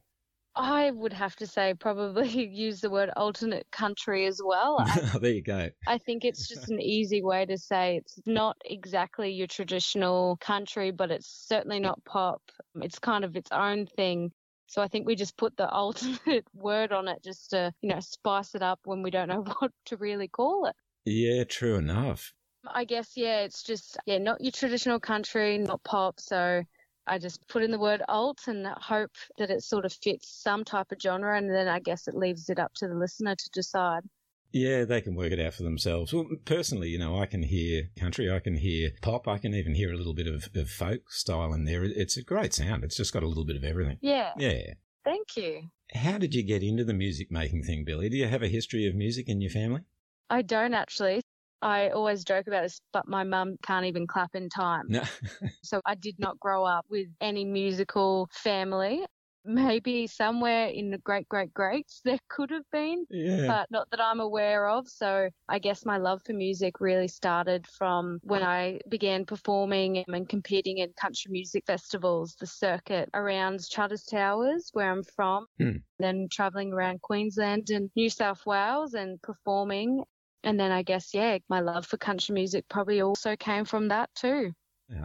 [0.58, 4.78] I would have to say probably use the word alternate country as well.
[4.80, 5.70] I, there you go.
[5.86, 10.92] I think it's just an easy way to say it's not exactly your traditional country,
[10.92, 12.42] but it's certainly not pop.
[12.82, 14.32] It's kind of its own thing.
[14.68, 18.00] So I think we just put the alternate word on it just to, you know,
[18.00, 20.76] spice it up when we don't know what to really call it.
[21.06, 22.34] Yeah, true enough.
[22.70, 26.20] I guess, yeah, it's just, yeah, not your traditional country, not pop.
[26.20, 26.64] So
[27.08, 30.64] I just put in the word alt and hope that it sort of fits some
[30.64, 31.38] type of genre.
[31.38, 34.04] And then I guess it leaves it up to the listener to decide.
[34.52, 36.14] Yeah, they can work it out for themselves.
[36.14, 39.76] Well, personally, you know, I can hear country, I can hear pop, I can even
[39.76, 41.84] hear a little bit of, of folk style in there.
[41.84, 42.84] It's a great sound.
[42.84, 43.98] It's just got a little bit of everything.
[44.02, 44.32] Yeah.
[44.38, 44.74] Yeah.
[45.04, 45.70] Thank you.
[45.94, 48.10] How did you get into the music making thing, Billie?
[48.10, 49.82] Do you have a history of music in your family?
[50.30, 51.22] I don't actually.
[51.62, 54.86] I always joke about this, but my mum can't even clap in time.
[54.90, 55.04] No.
[55.64, 59.06] So I did not grow up with any musical family.
[59.44, 63.48] Maybe somewhere in the great great greats there could have been, yeah.
[63.48, 64.88] but not that I'm aware of.
[64.88, 70.30] So I guess my love for music really started from when I began performing and
[70.30, 75.78] competing in country music festivals, the circuit around Charters Towers, where I'm from, Hmm.
[76.00, 80.04] then traveling around Queensland and New South Wales and performing.
[80.48, 84.10] And then I guess, yeah, my love for country music probably also came from that
[84.16, 84.54] too.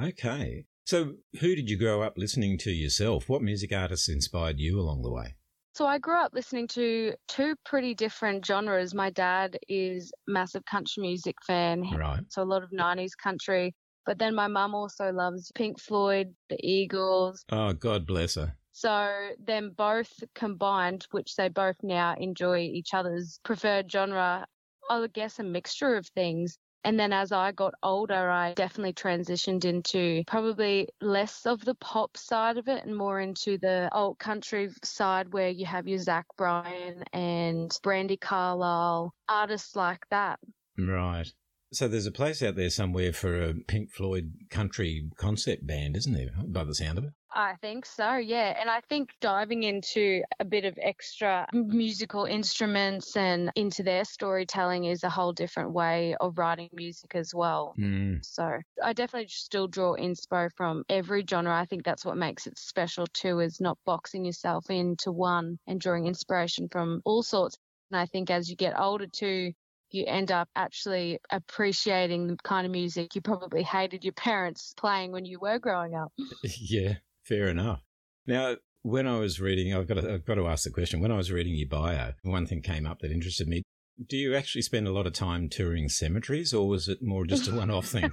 [0.03, 0.67] Okay.
[0.85, 3.29] So, who did you grow up listening to yourself?
[3.29, 5.35] What music artists inspired you along the way?
[5.75, 8.95] So I grew up listening to two pretty different genres.
[8.95, 12.21] My dad is a massive country music fan, Right.
[12.29, 13.75] so a lot of 90s country.
[14.05, 17.45] But then my mum also loves Pink Floyd, the Eagles.
[17.51, 18.55] Oh, God bless her.
[18.73, 24.47] So then both combined, which they both now enjoy each other's preferred genre,
[24.91, 26.59] I would guess a mixture of things.
[26.85, 32.17] And then as I got older, I definitely transitioned into probably less of the pop
[32.17, 36.27] side of it and more into the old country side where you have your Zach
[36.37, 40.41] Bryan and Brandi Carlile, artists like that.
[40.77, 41.33] Right.
[41.73, 46.13] So there's a place out there somewhere for a Pink Floyd country concept band, isn't
[46.13, 47.13] there, by the sound of it?
[47.35, 48.55] I think so, yeah.
[48.61, 54.85] And I think diving into a bit of extra musical instruments and into their storytelling
[54.85, 57.75] is a whole different way of writing music as well.
[57.79, 58.23] Mm.
[58.23, 61.55] So I definitely still draw inspo from every genre.
[61.55, 65.81] I think that's what makes it special too, is not boxing yourself into one and
[65.81, 67.57] drawing inspiration from all sorts.
[67.91, 69.53] And I think as you get older too,
[69.93, 75.13] you end up actually appreciating the kind of music you probably hated your parents playing
[75.13, 76.13] when you were growing up.
[76.59, 77.83] yeah, fair enough.
[78.27, 81.01] Now, when I was reading, I've got to, I've got to ask the question.
[81.01, 83.63] When I was reading your bio, one thing came up that interested me.
[84.09, 87.49] Do you actually spend a lot of time touring cemeteries, or was it more just
[87.49, 88.11] a one-off thing?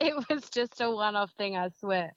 [0.00, 2.12] it was just a one-off thing, I swear.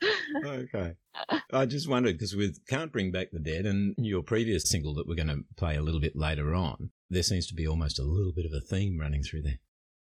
[0.46, 0.93] okay.
[1.54, 5.08] I just wondered because with Can't Bring Back the Dead and your previous single that
[5.08, 8.04] we're going to play a little bit later on, there seems to be almost a
[8.04, 9.60] little bit of a theme running through there.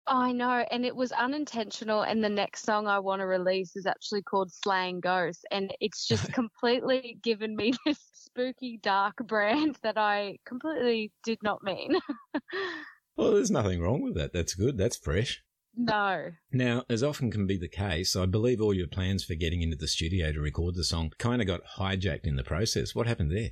[0.10, 2.02] I know, and it was unintentional.
[2.02, 6.08] And the next song I want to release is actually called Slaying Ghosts, and it's
[6.08, 11.96] just completely given me this spooky, dark brand that I completely did not mean.
[13.18, 14.34] well, there's nothing wrong with that.
[14.34, 14.78] That's good.
[14.78, 15.44] That's fresh.
[15.76, 16.32] No.
[16.52, 19.78] Now, as often can be the case, I believe all your plans for getting into
[19.78, 22.96] the studio to record the song kind of got hijacked in the process.
[22.96, 23.52] What happened there?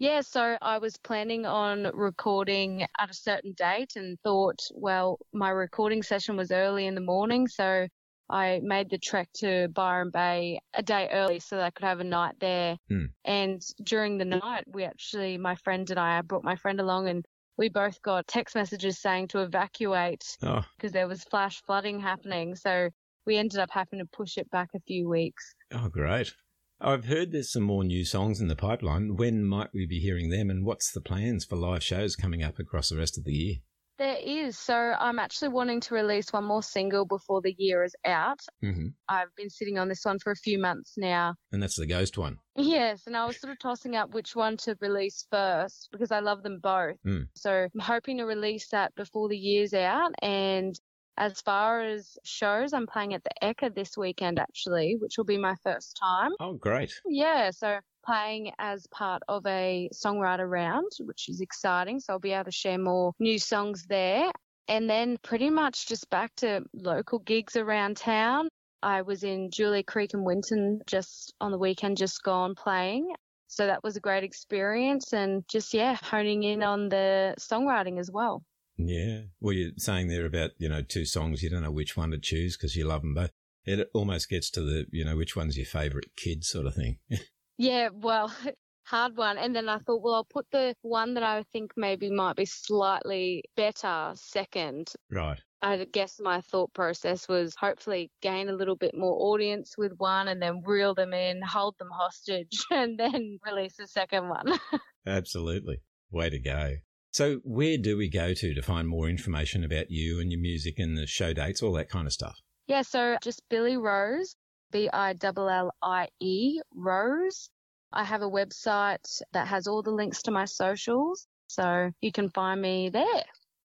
[0.00, 5.50] Yeah, so I was planning on recording at a certain date and thought, well, my
[5.50, 7.86] recording session was early in the morning, so
[8.30, 12.00] I made the trek to Byron Bay a day early so that I could have
[12.00, 12.78] a night there.
[12.88, 13.06] Hmm.
[13.26, 17.08] And during the night, we actually, my friend and I, I brought my friend along
[17.08, 17.26] and
[17.58, 22.56] we both got text messages saying to evacuate Oh, because there was flash flooding happening.
[22.56, 22.88] So
[23.26, 25.54] we ended up having to push it back a few weeks.
[25.72, 26.34] oh, great.
[26.80, 29.16] I've heard there's some more new songs in the pipeline.
[29.16, 32.58] When might we be hearing them, and what's the plans for live shows coming up
[32.58, 33.54] across the rest of the year?
[33.98, 34.58] There is.
[34.58, 38.40] So I'm actually wanting to release one more single before the year is out.
[38.62, 41.34] hmm I've been sitting on this one for a few months now.
[41.52, 42.38] And that's the Ghost one.
[42.56, 46.20] Yes, and I was sort of tossing up which one to release first because I
[46.20, 46.96] love them both.
[47.06, 47.28] Mm.
[47.34, 50.14] So I'm hoping to release that before the year's out.
[50.22, 50.80] And
[51.20, 55.36] as far as shows, I'm playing at the Ekka this weekend actually, which will be
[55.36, 56.32] my first time.
[56.40, 56.98] Oh, great.
[57.06, 62.00] Yeah, so playing as part of a songwriter round, which is exciting.
[62.00, 64.32] So I'll be able to share more new songs there.
[64.66, 68.48] And then pretty much just back to local gigs around town.
[68.82, 73.12] I was in Julia Creek and Winton just on the weekend, just gone playing.
[73.48, 78.10] So that was a great experience and just, yeah, honing in on the songwriting as
[78.10, 78.42] well.
[78.88, 79.22] Yeah.
[79.40, 82.18] Well, you're saying there about, you know, two songs, you don't know which one to
[82.18, 83.30] choose because you love them both.
[83.64, 86.98] It almost gets to the, you know, which one's your favourite kid sort of thing.
[87.62, 88.34] Yeah, well,
[88.84, 89.36] hard one.
[89.36, 92.46] And then I thought, well, I'll put the one that I think maybe might be
[92.46, 94.90] slightly better second.
[95.10, 95.38] right.
[95.60, 100.28] I guess my thought process was hopefully gain a little bit more audience with one
[100.28, 104.58] and then reel them in, hold them hostage, and then release the second one.
[105.06, 105.82] Absolutely.
[106.10, 106.76] Way to go.
[107.12, 110.78] So, where do we go to to find more information about you and your music
[110.78, 112.36] and the show dates, all that kind of stuff?
[112.70, 114.36] yeah, so just Billie Rose,
[114.70, 117.50] B I L L I E, Rose.
[117.92, 122.30] I have a website that has all the links to my socials, so you can
[122.30, 123.24] find me there.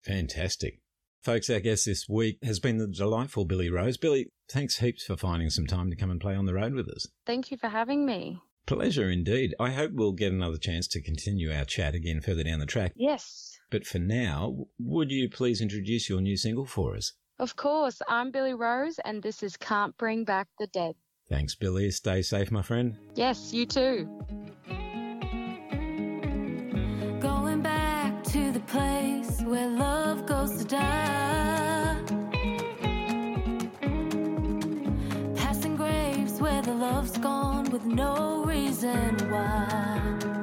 [0.04, 0.80] Fantastic.
[1.22, 3.98] Folks, our guest this week has been the delightful Billie Rose.
[3.98, 6.90] Billie, thanks heaps for finding some time to come and play on the road with
[6.90, 7.06] us.
[7.28, 8.40] Thank you for having me.
[8.68, 9.56] Pleasure indeed.
[9.62, 12.92] I hope we'll get another chance to continue our chat again further down the track.
[12.98, 13.58] Yes.
[13.72, 17.14] But for now, would you please introduce your new single for us?
[17.40, 20.96] Of course, I'm Billie Rose, and this is Can't Bring Back the Dead.
[21.30, 21.92] Thanks, Billie.
[21.92, 22.98] Stay safe, my friend.
[23.16, 24.06] Yes, you too.
[27.22, 32.02] Going back to the place where love goes to die.
[35.36, 37.47] Passing graves where the love's gone
[37.78, 40.37] with no reason why.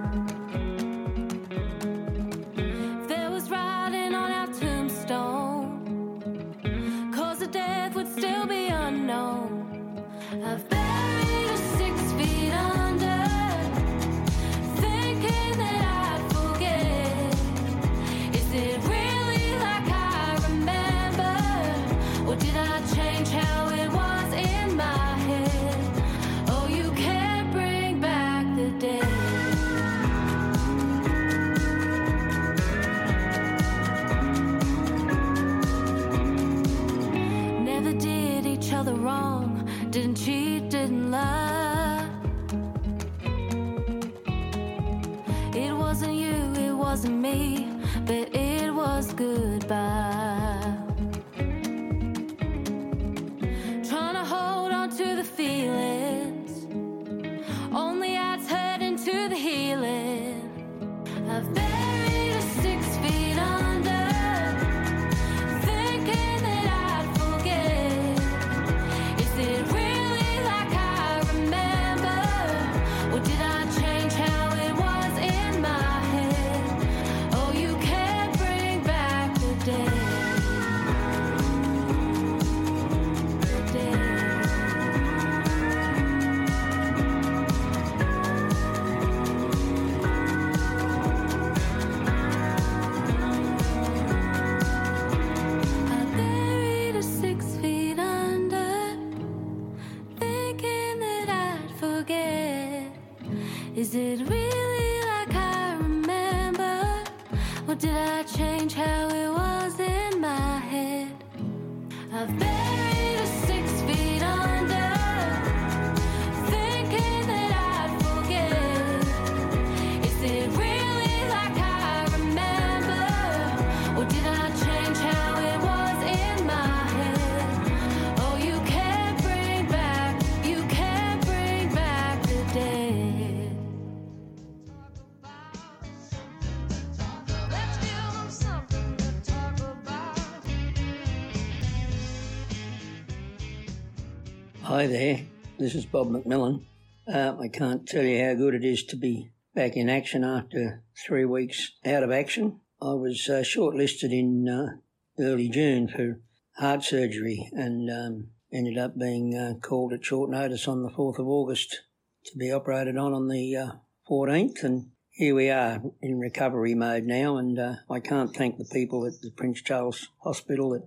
[144.84, 145.20] Hi there,
[145.58, 146.62] this is Bob McMillan.
[147.08, 150.84] Uh, I can't tell you how good it is to be back in action after
[151.06, 152.60] three weeks out of action.
[152.82, 154.76] I was uh, shortlisted in uh,
[155.18, 156.20] early June for
[156.58, 161.18] heart surgery and um, ended up being uh, called at short notice on the 4th
[161.18, 161.80] of August
[162.26, 163.70] to be operated on on the uh,
[164.10, 164.62] 14th.
[164.64, 167.38] And here we are in recovery mode now.
[167.38, 170.82] And uh, I can't thank the people at the Prince Charles Hospital at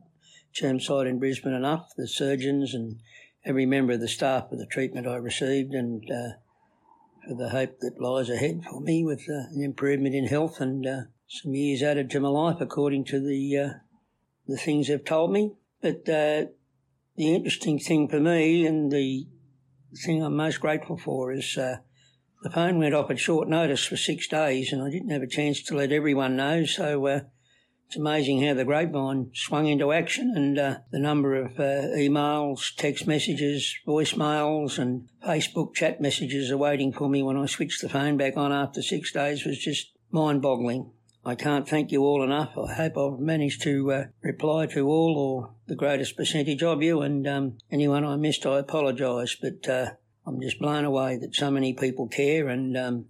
[0.53, 2.99] Chermside in Brisbane enough, the surgeons and
[3.45, 6.37] every member of the staff for the treatment I received and uh,
[7.27, 10.85] for the hope that lies ahead for me with uh, an improvement in health and
[10.85, 13.73] uh, some years added to my life according to the
[14.47, 15.51] the things they've told me.
[15.81, 16.49] But the
[17.17, 19.27] interesting thing for me and the
[20.05, 21.57] thing I'm most grateful for is
[22.43, 25.27] the phone went off at short notice for six days and I didn't have a
[25.27, 26.65] chance to let everyone know.
[26.65, 27.19] So uh,
[27.87, 32.75] it's amazing how the grapevine swung into action and uh, the number of uh, emails,
[32.75, 38.17] text messages, voicemails, and Facebook chat messages awaiting for me when I switched the phone
[38.17, 40.91] back on after six days was just mind boggling.
[41.23, 42.57] I can't thank you all enough.
[42.57, 47.01] I hope I've managed to uh, reply to all or the greatest percentage of you,
[47.01, 49.35] and um, anyone I missed, I apologise.
[49.35, 49.91] But uh,
[50.25, 53.05] I'm just blown away that so many people care, and um,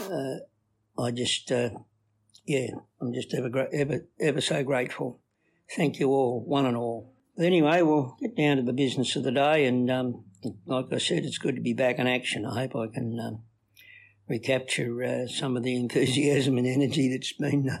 [0.00, 0.36] uh,
[0.98, 1.70] I just, uh,
[2.44, 2.70] yeah,
[3.00, 5.20] I'm just ever, ever, ever so grateful.
[5.76, 7.12] Thank you all, one and all.
[7.36, 10.24] But anyway, we'll get down to the business of the day, and um,
[10.66, 12.46] like I said, it's good to be back in action.
[12.46, 13.42] I hope I can um,
[14.28, 17.78] recapture uh, some of the enthusiasm and energy that's been uh,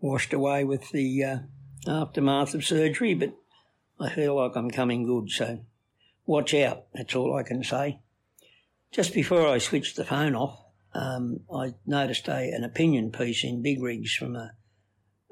[0.00, 1.38] washed away with the uh,
[1.86, 3.34] aftermath of surgery, but
[4.00, 5.60] I feel like I'm coming good, so
[6.26, 8.00] watch out, that's all I can say.
[8.90, 10.63] Just before I switched the phone off,
[10.94, 14.52] um, I noticed a, an opinion piece in Big Rigs from a,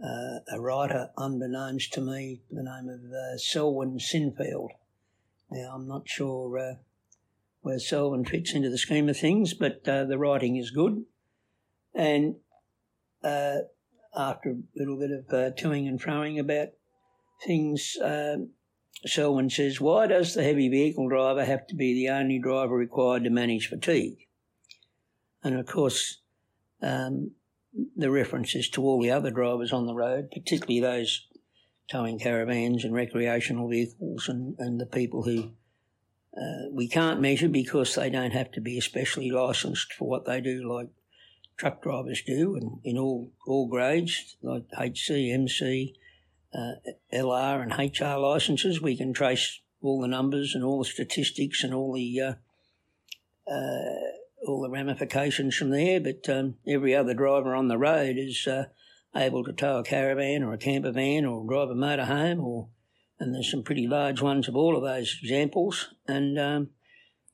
[0.03, 4.71] uh, a writer unbeknownst to me, the name of uh, Selwyn Sinfield.
[5.51, 6.75] Now, I'm not sure uh,
[7.61, 11.05] where Selwyn fits into the scheme of things, but uh, the writing is good.
[11.95, 12.37] And
[13.23, 13.59] uh,
[14.17, 16.69] after a little bit of uh, toing and froing about
[17.47, 18.51] things, um
[19.07, 23.25] Selwyn says, Why does the heavy vehicle driver have to be the only driver required
[23.25, 24.29] to manage fatigue?
[25.45, 26.19] And of course,
[26.81, 27.33] um,
[27.97, 31.27] the reference is to all the other drivers on the road, particularly those
[31.91, 35.53] towing caravans and recreational vehicles and, and the people who
[36.37, 40.41] uh, we can't measure because they don't have to be especially licensed for what they
[40.41, 40.89] do, like
[41.59, 45.95] truck drivers do, and in all all grades, like HC, MC,
[46.55, 46.73] uh,
[47.13, 48.81] LR, and HR licences.
[48.81, 52.35] We can trace all the numbers and all the statistics and all the uh,
[53.53, 54.12] uh,
[54.47, 56.01] all the ramifications from there.
[56.01, 58.65] But um, every other driver on the road is uh,
[59.15, 62.69] able to tow a caravan or a camper van or drive a motorhome or
[63.23, 66.71] and there's some pretty large ones of all of those examples, and um,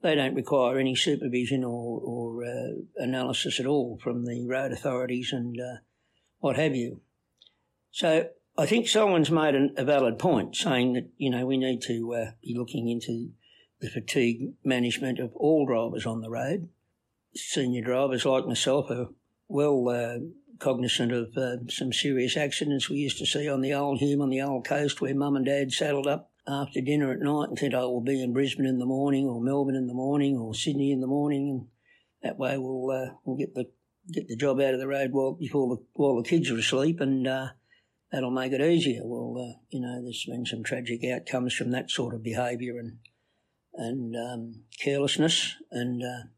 [0.03, 5.33] they don't require any supervision or, or uh, analysis at all from the road authorities
[5.33, 5.79] and uh,
[6.41, 7.01] what have you.
[7.91, 8.29] So
[8.59, 12.15] I think someone's made an, a valid point, saying that you know we need to
[12.15, 13.31] uh, be looking into
[13.81, 16.69] the fatigue management of all drivers on the road.
[17.39, 19.09] Senior drivers like myself are
[19.49, 20.19] well uh,
[20.59, 24.31] cognizant of uh, some serious accidents we used to see on the old Hume on
[24.31, 27.75] the old coast where mum and dad saddled up after dinner at night and said,
[27.75, 30.91] oh, we'll be in Brisbane in the morning or Melbourne in the morning or Sydney
[30.91, 31.49] in the morning.
[31.49, 31.67] And
[32.23, 33.71] that way we'll, uh, we'll get the
[34.11, 36.99] get the job out of the road while, before the, while the kids are asleep
[37.01, 37.49] and uh,
[38.11, 39.03] that'll make it easier.
[39.05, 42.99] Well, uh, you know, there's been some tragic outcomes from that sort of behaviour and,
[43.75, 46.29] and um, carelessness and uh,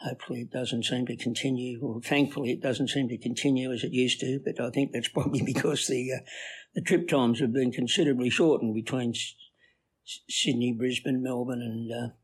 [0.00, 3.92] hopefully it doesn't seem to continue, or thankfully it doesn't seem to continue as it
[3.92, 6.20] used to, but I think that's probably because the, uh,
[6.74, 9.34] the trip times have been considerably shortened between S-
[10.28, 12.14] Sydney, Brisbane, Melbourne, and uh,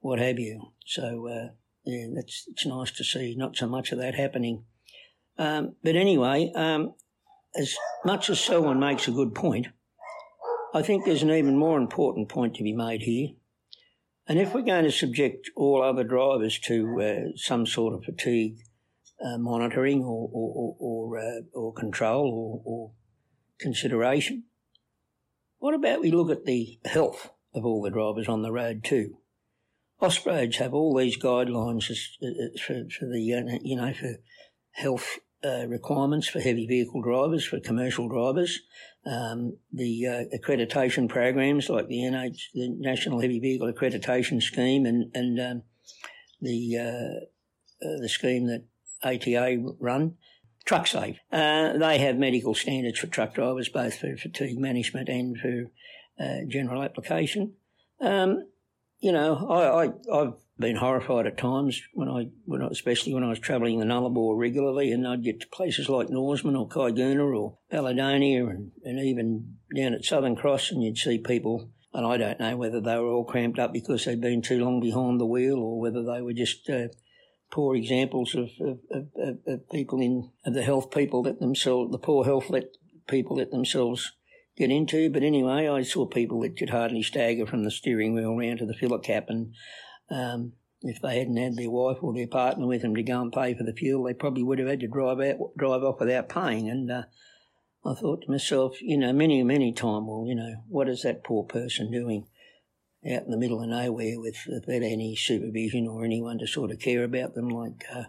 [0.00, 0.72] what have you.
[0.86, 1.48] So, uh,
[1.84, 4.64] yeah, that's it's nice to see not so much of that happening.
[5.38, 6.94] Um, but anyway, um,
[7.58, 9.68] as much as Selwyn makes a good point,
[10.74, 13.30] I think there's an even more important point to be made here.
[14.28, 18.58] And if we're going to subject all other drivers to uh, some sort of fatigue
[19.24, 22.92] uh, monitoring or or or, or, uh, or control or, or
[23.60, 24.44] consideration,
[25.58, 29.18] what about we look at the health of all the drivers on the road too?
[30.02, 34.16] Austroads have all these guidelines uh, for, for the uh, you know for
[34.72, 38.60] health uh, requirements for heavy vehicle drivers, for commercial drivers.
[39.04, 45.14] Um, the uh, accreditation programs like the NH, the National Heavy Vehicle Accreditation Scheme, and
[45.14, 45.62] and um,
[46.40, 48.64] the uh, uh, the scheme that
[49.04, 50.16] ATA run,
[50.66, 51.18] TruckSafe.
[51.30, 55.70] Uh, they have medical standards for truck drivers, both for fatigue management and for
[56.48, 57.52] general application.
[58.00, 58.48] Um,
[58.98, 63.24] you know, I, I I've been horrified at times when I, when I, especially when
[63.24, 67.36] I was travelling the Nullarbor regularly, and I'd get to places like Norseman or Caiguna
[67.36, 71.70] or Balladonia, and, and even down at Southern Cross, and you'd see people.
[71.92, 74.80] And I don't know whether they were all cramped up because they'd been too long
[74.80, 76.88] behind the wheel, or whether they were just uh,
[77.50, 81.98] poor examples of, of, of, of, people in of the health people that themselves, the
[81.98, 82.64] poor health let
[83.08, 84.12] people let themselves
[84.56, 85.10] get into.
[85.10, 88.66] But anyway, I saw people that could hardly stagger from the steering wheel round to
[88.66, 89.52] the filler cap, and
[90.10, 90.52] um,
[90.82, 93.54] if they hadn't had their wife or their partner with them to go and pay
[93.54, 96.68] for the fuel, they probably would have had to drive out, drive off without paying.
[96.68, 97.02] And uh,
[97.84, 101.24] I thought to myself, you know, many, many time, well, you know, what is that
[101.24, 102.26] poor person doing
[103.04, 106.78] out in the middle of nowhere with, without any supervision or anyone to sort of
[106.78, 107.48] care about them?
[107.48, 108.04] Like, uh,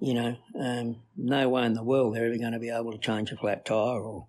[0.00, 2.98] you know, um, no way in the world they're ever going to be able to
[2.98, 4.28] change a flat tyre or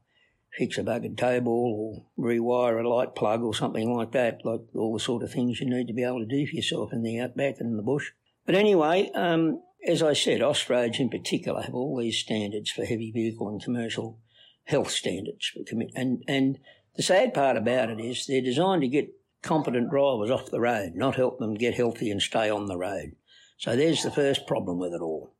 [0.58, 4.94] fix a toe ball or rewire a light plug or something like that, like all
[4.94, 7.20] the sort of things you need to be able to do for yourself in the
[7.20, 8.12] outback and in the bush.
[8.46, 13.12] But anyway, um, as I said, Austroads in particular have all these standards for heavy
[13.12, 14.20] vehicle and commercial
[14.66, 15.52] health standards.
[15.96, 16.58] And, and
[16.96, 20.94] the sad part about it is they're designed to get competent drivers off the road,
[20.96, 23.14] not help them get healthy and stay on the road.
[23.58, 25.34] So there's the first problem with it all.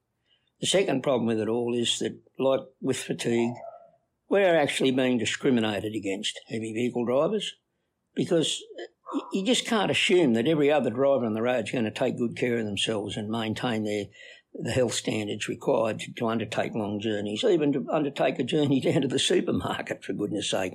[0.62, 3.54] The second problem with it all is that, like with fatigue,
[4.30, 7.56] we're actually being discriminated against, heavy vehicle drivers,
[8.16, 8.62] because
[9.34, 12.18] you just can't assume that every other driver on the road is going to take
[12.18, 14.06] good care of themselves and maintain their
[14.54, 19.02] the health standards required to, to undertake long journeys, even to undertake a journey down
[19.02, 20.74] to the supermarket, for goodness sake.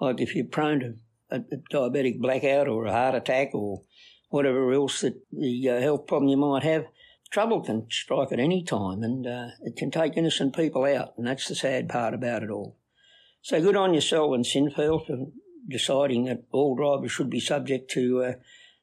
[0.00, 0.94] Like if you're prone to
[1.30, 3.82] a, a diabetic blackout or a heart attack or
[4.30, 6.86] whatever else that the uh, health problem you might have,
[7.30, 11.26] trouble can strike at any time and uh, it can take innocent people out, and
[11.26, 12.77] that's the sad part about it all.
[13.42, 15.26] So good on yourself and Sinfield for
[15.68, 18.32] deciding that all drivers should be subject to uh,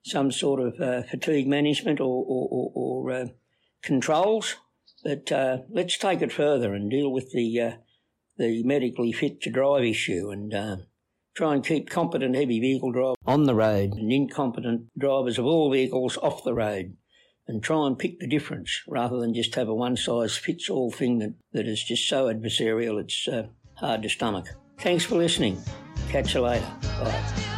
[0.03, 3.27] some sort of uh, fatigue management or, or, or, or uh,
[3.83, 4.55] controls.
[5.03, 7.71] But uh, let's take it further and deal with the uh,
[8.37, 10.77] the medically fit to drive issue and uh,
[11.35, 15.71] try and keep competent heavy vehicle drivers on the road and incompetent drivers of all
[15.71, 16.97] vehicles off the road
[17.47, 20.91] and try and pick the difference rather than just have a one size fits all
[20.91, 23.27] thing that, that is just so adversarial it's
[23.75, 24.47] hard to stomach.
[24.79, 25.61] Thanks for listening.
[26.09, 26.67] Catch you later.
[26.81, 27.51] Bye.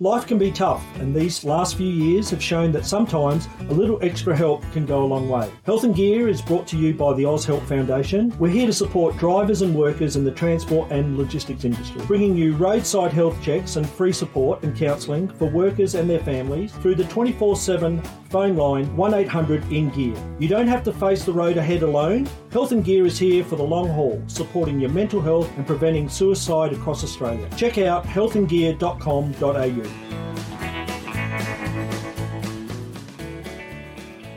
[0.00, 3.98] Life can be tough, and these last few years have shown that sometimes a little
[4.00, 5.50] extra help can go a long way.
[5.64, 8.32] Health in Gear is brought to you by the Oz Foundation.
[8.38, 12.54] We're here to support drivers and workers in the transport and logistics industry, bringing you
[12.54, 17.02] roadside health checks and free support and counselling for workers and their families through the
[17.06, 18.00] 24 7
[18.30, 20.14] phone line 1800 in gear.
[20.38, 22.28] You don't have to face the road ahead alone.
[22.52, 26.08] Health in Gear is here for the long haul, supporting your mental health and preventing
[26.08, 27.48] suicide across Australia.
[27.56, 29.88] Check out healthingear.com.au.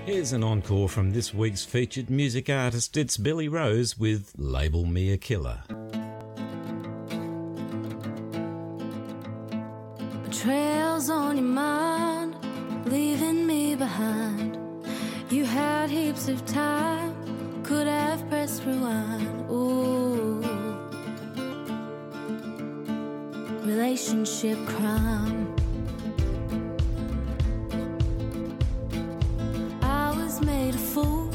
[0.05, 2.97] Here's an encore from this week's featured music artist.
[2.97, 5.63] It's Billie Rose with Label Me a Killer.
[10.31, 12.10] Trails on your mind,
[12.85, 14.57] leaving me behind.
[15.29, 17.13] You had heaps of time,
[17.63, 19.49] could have pressed rewind.
[19.49, 20.41] Ooh,
[23.63, 25.55] relationship crime.
[29.81, 31.29] I was made a fool,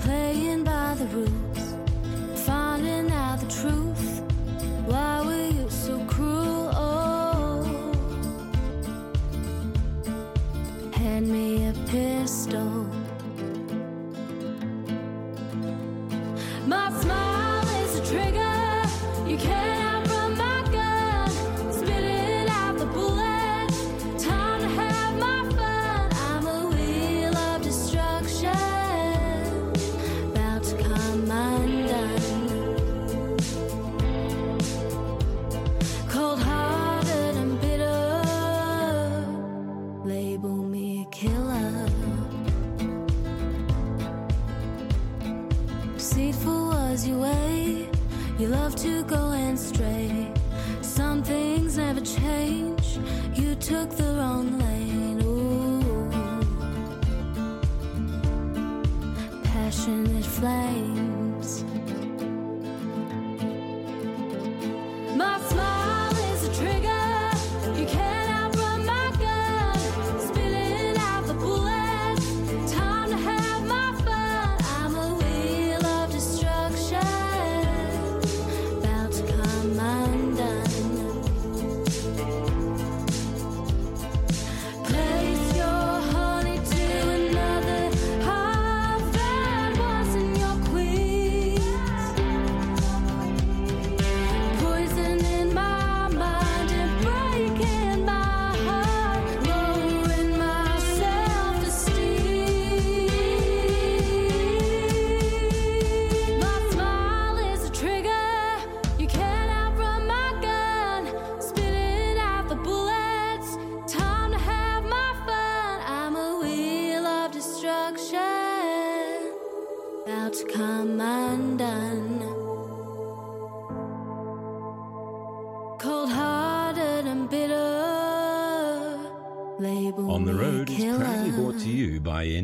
[0.00, 1.51] playing by the rules,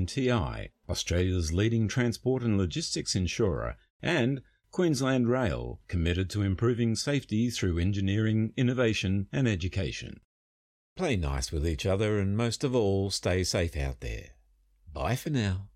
[0.09, 4.41] by NTI, Australia's leading transport and logistics insurer, and
[4.71, 10.21] Queensland Rail, committed to improving safety through engineering, innovation, and education.
[10.97, 14.31] Play nice with each other and most of all, stay safe out there.
[14.93, 15.69] Bye for now.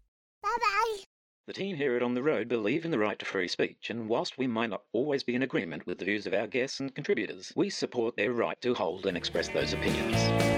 [0.43, 0.99] Bye bye.
[1.47, 4.09] The team here at On the Road believe in the right to free speech, and
[4.09, 6.95] whilst we might not always be in agreement with the views of our guests and
[6.95, 10.52] contributors, we support their right to hold and express those opinions.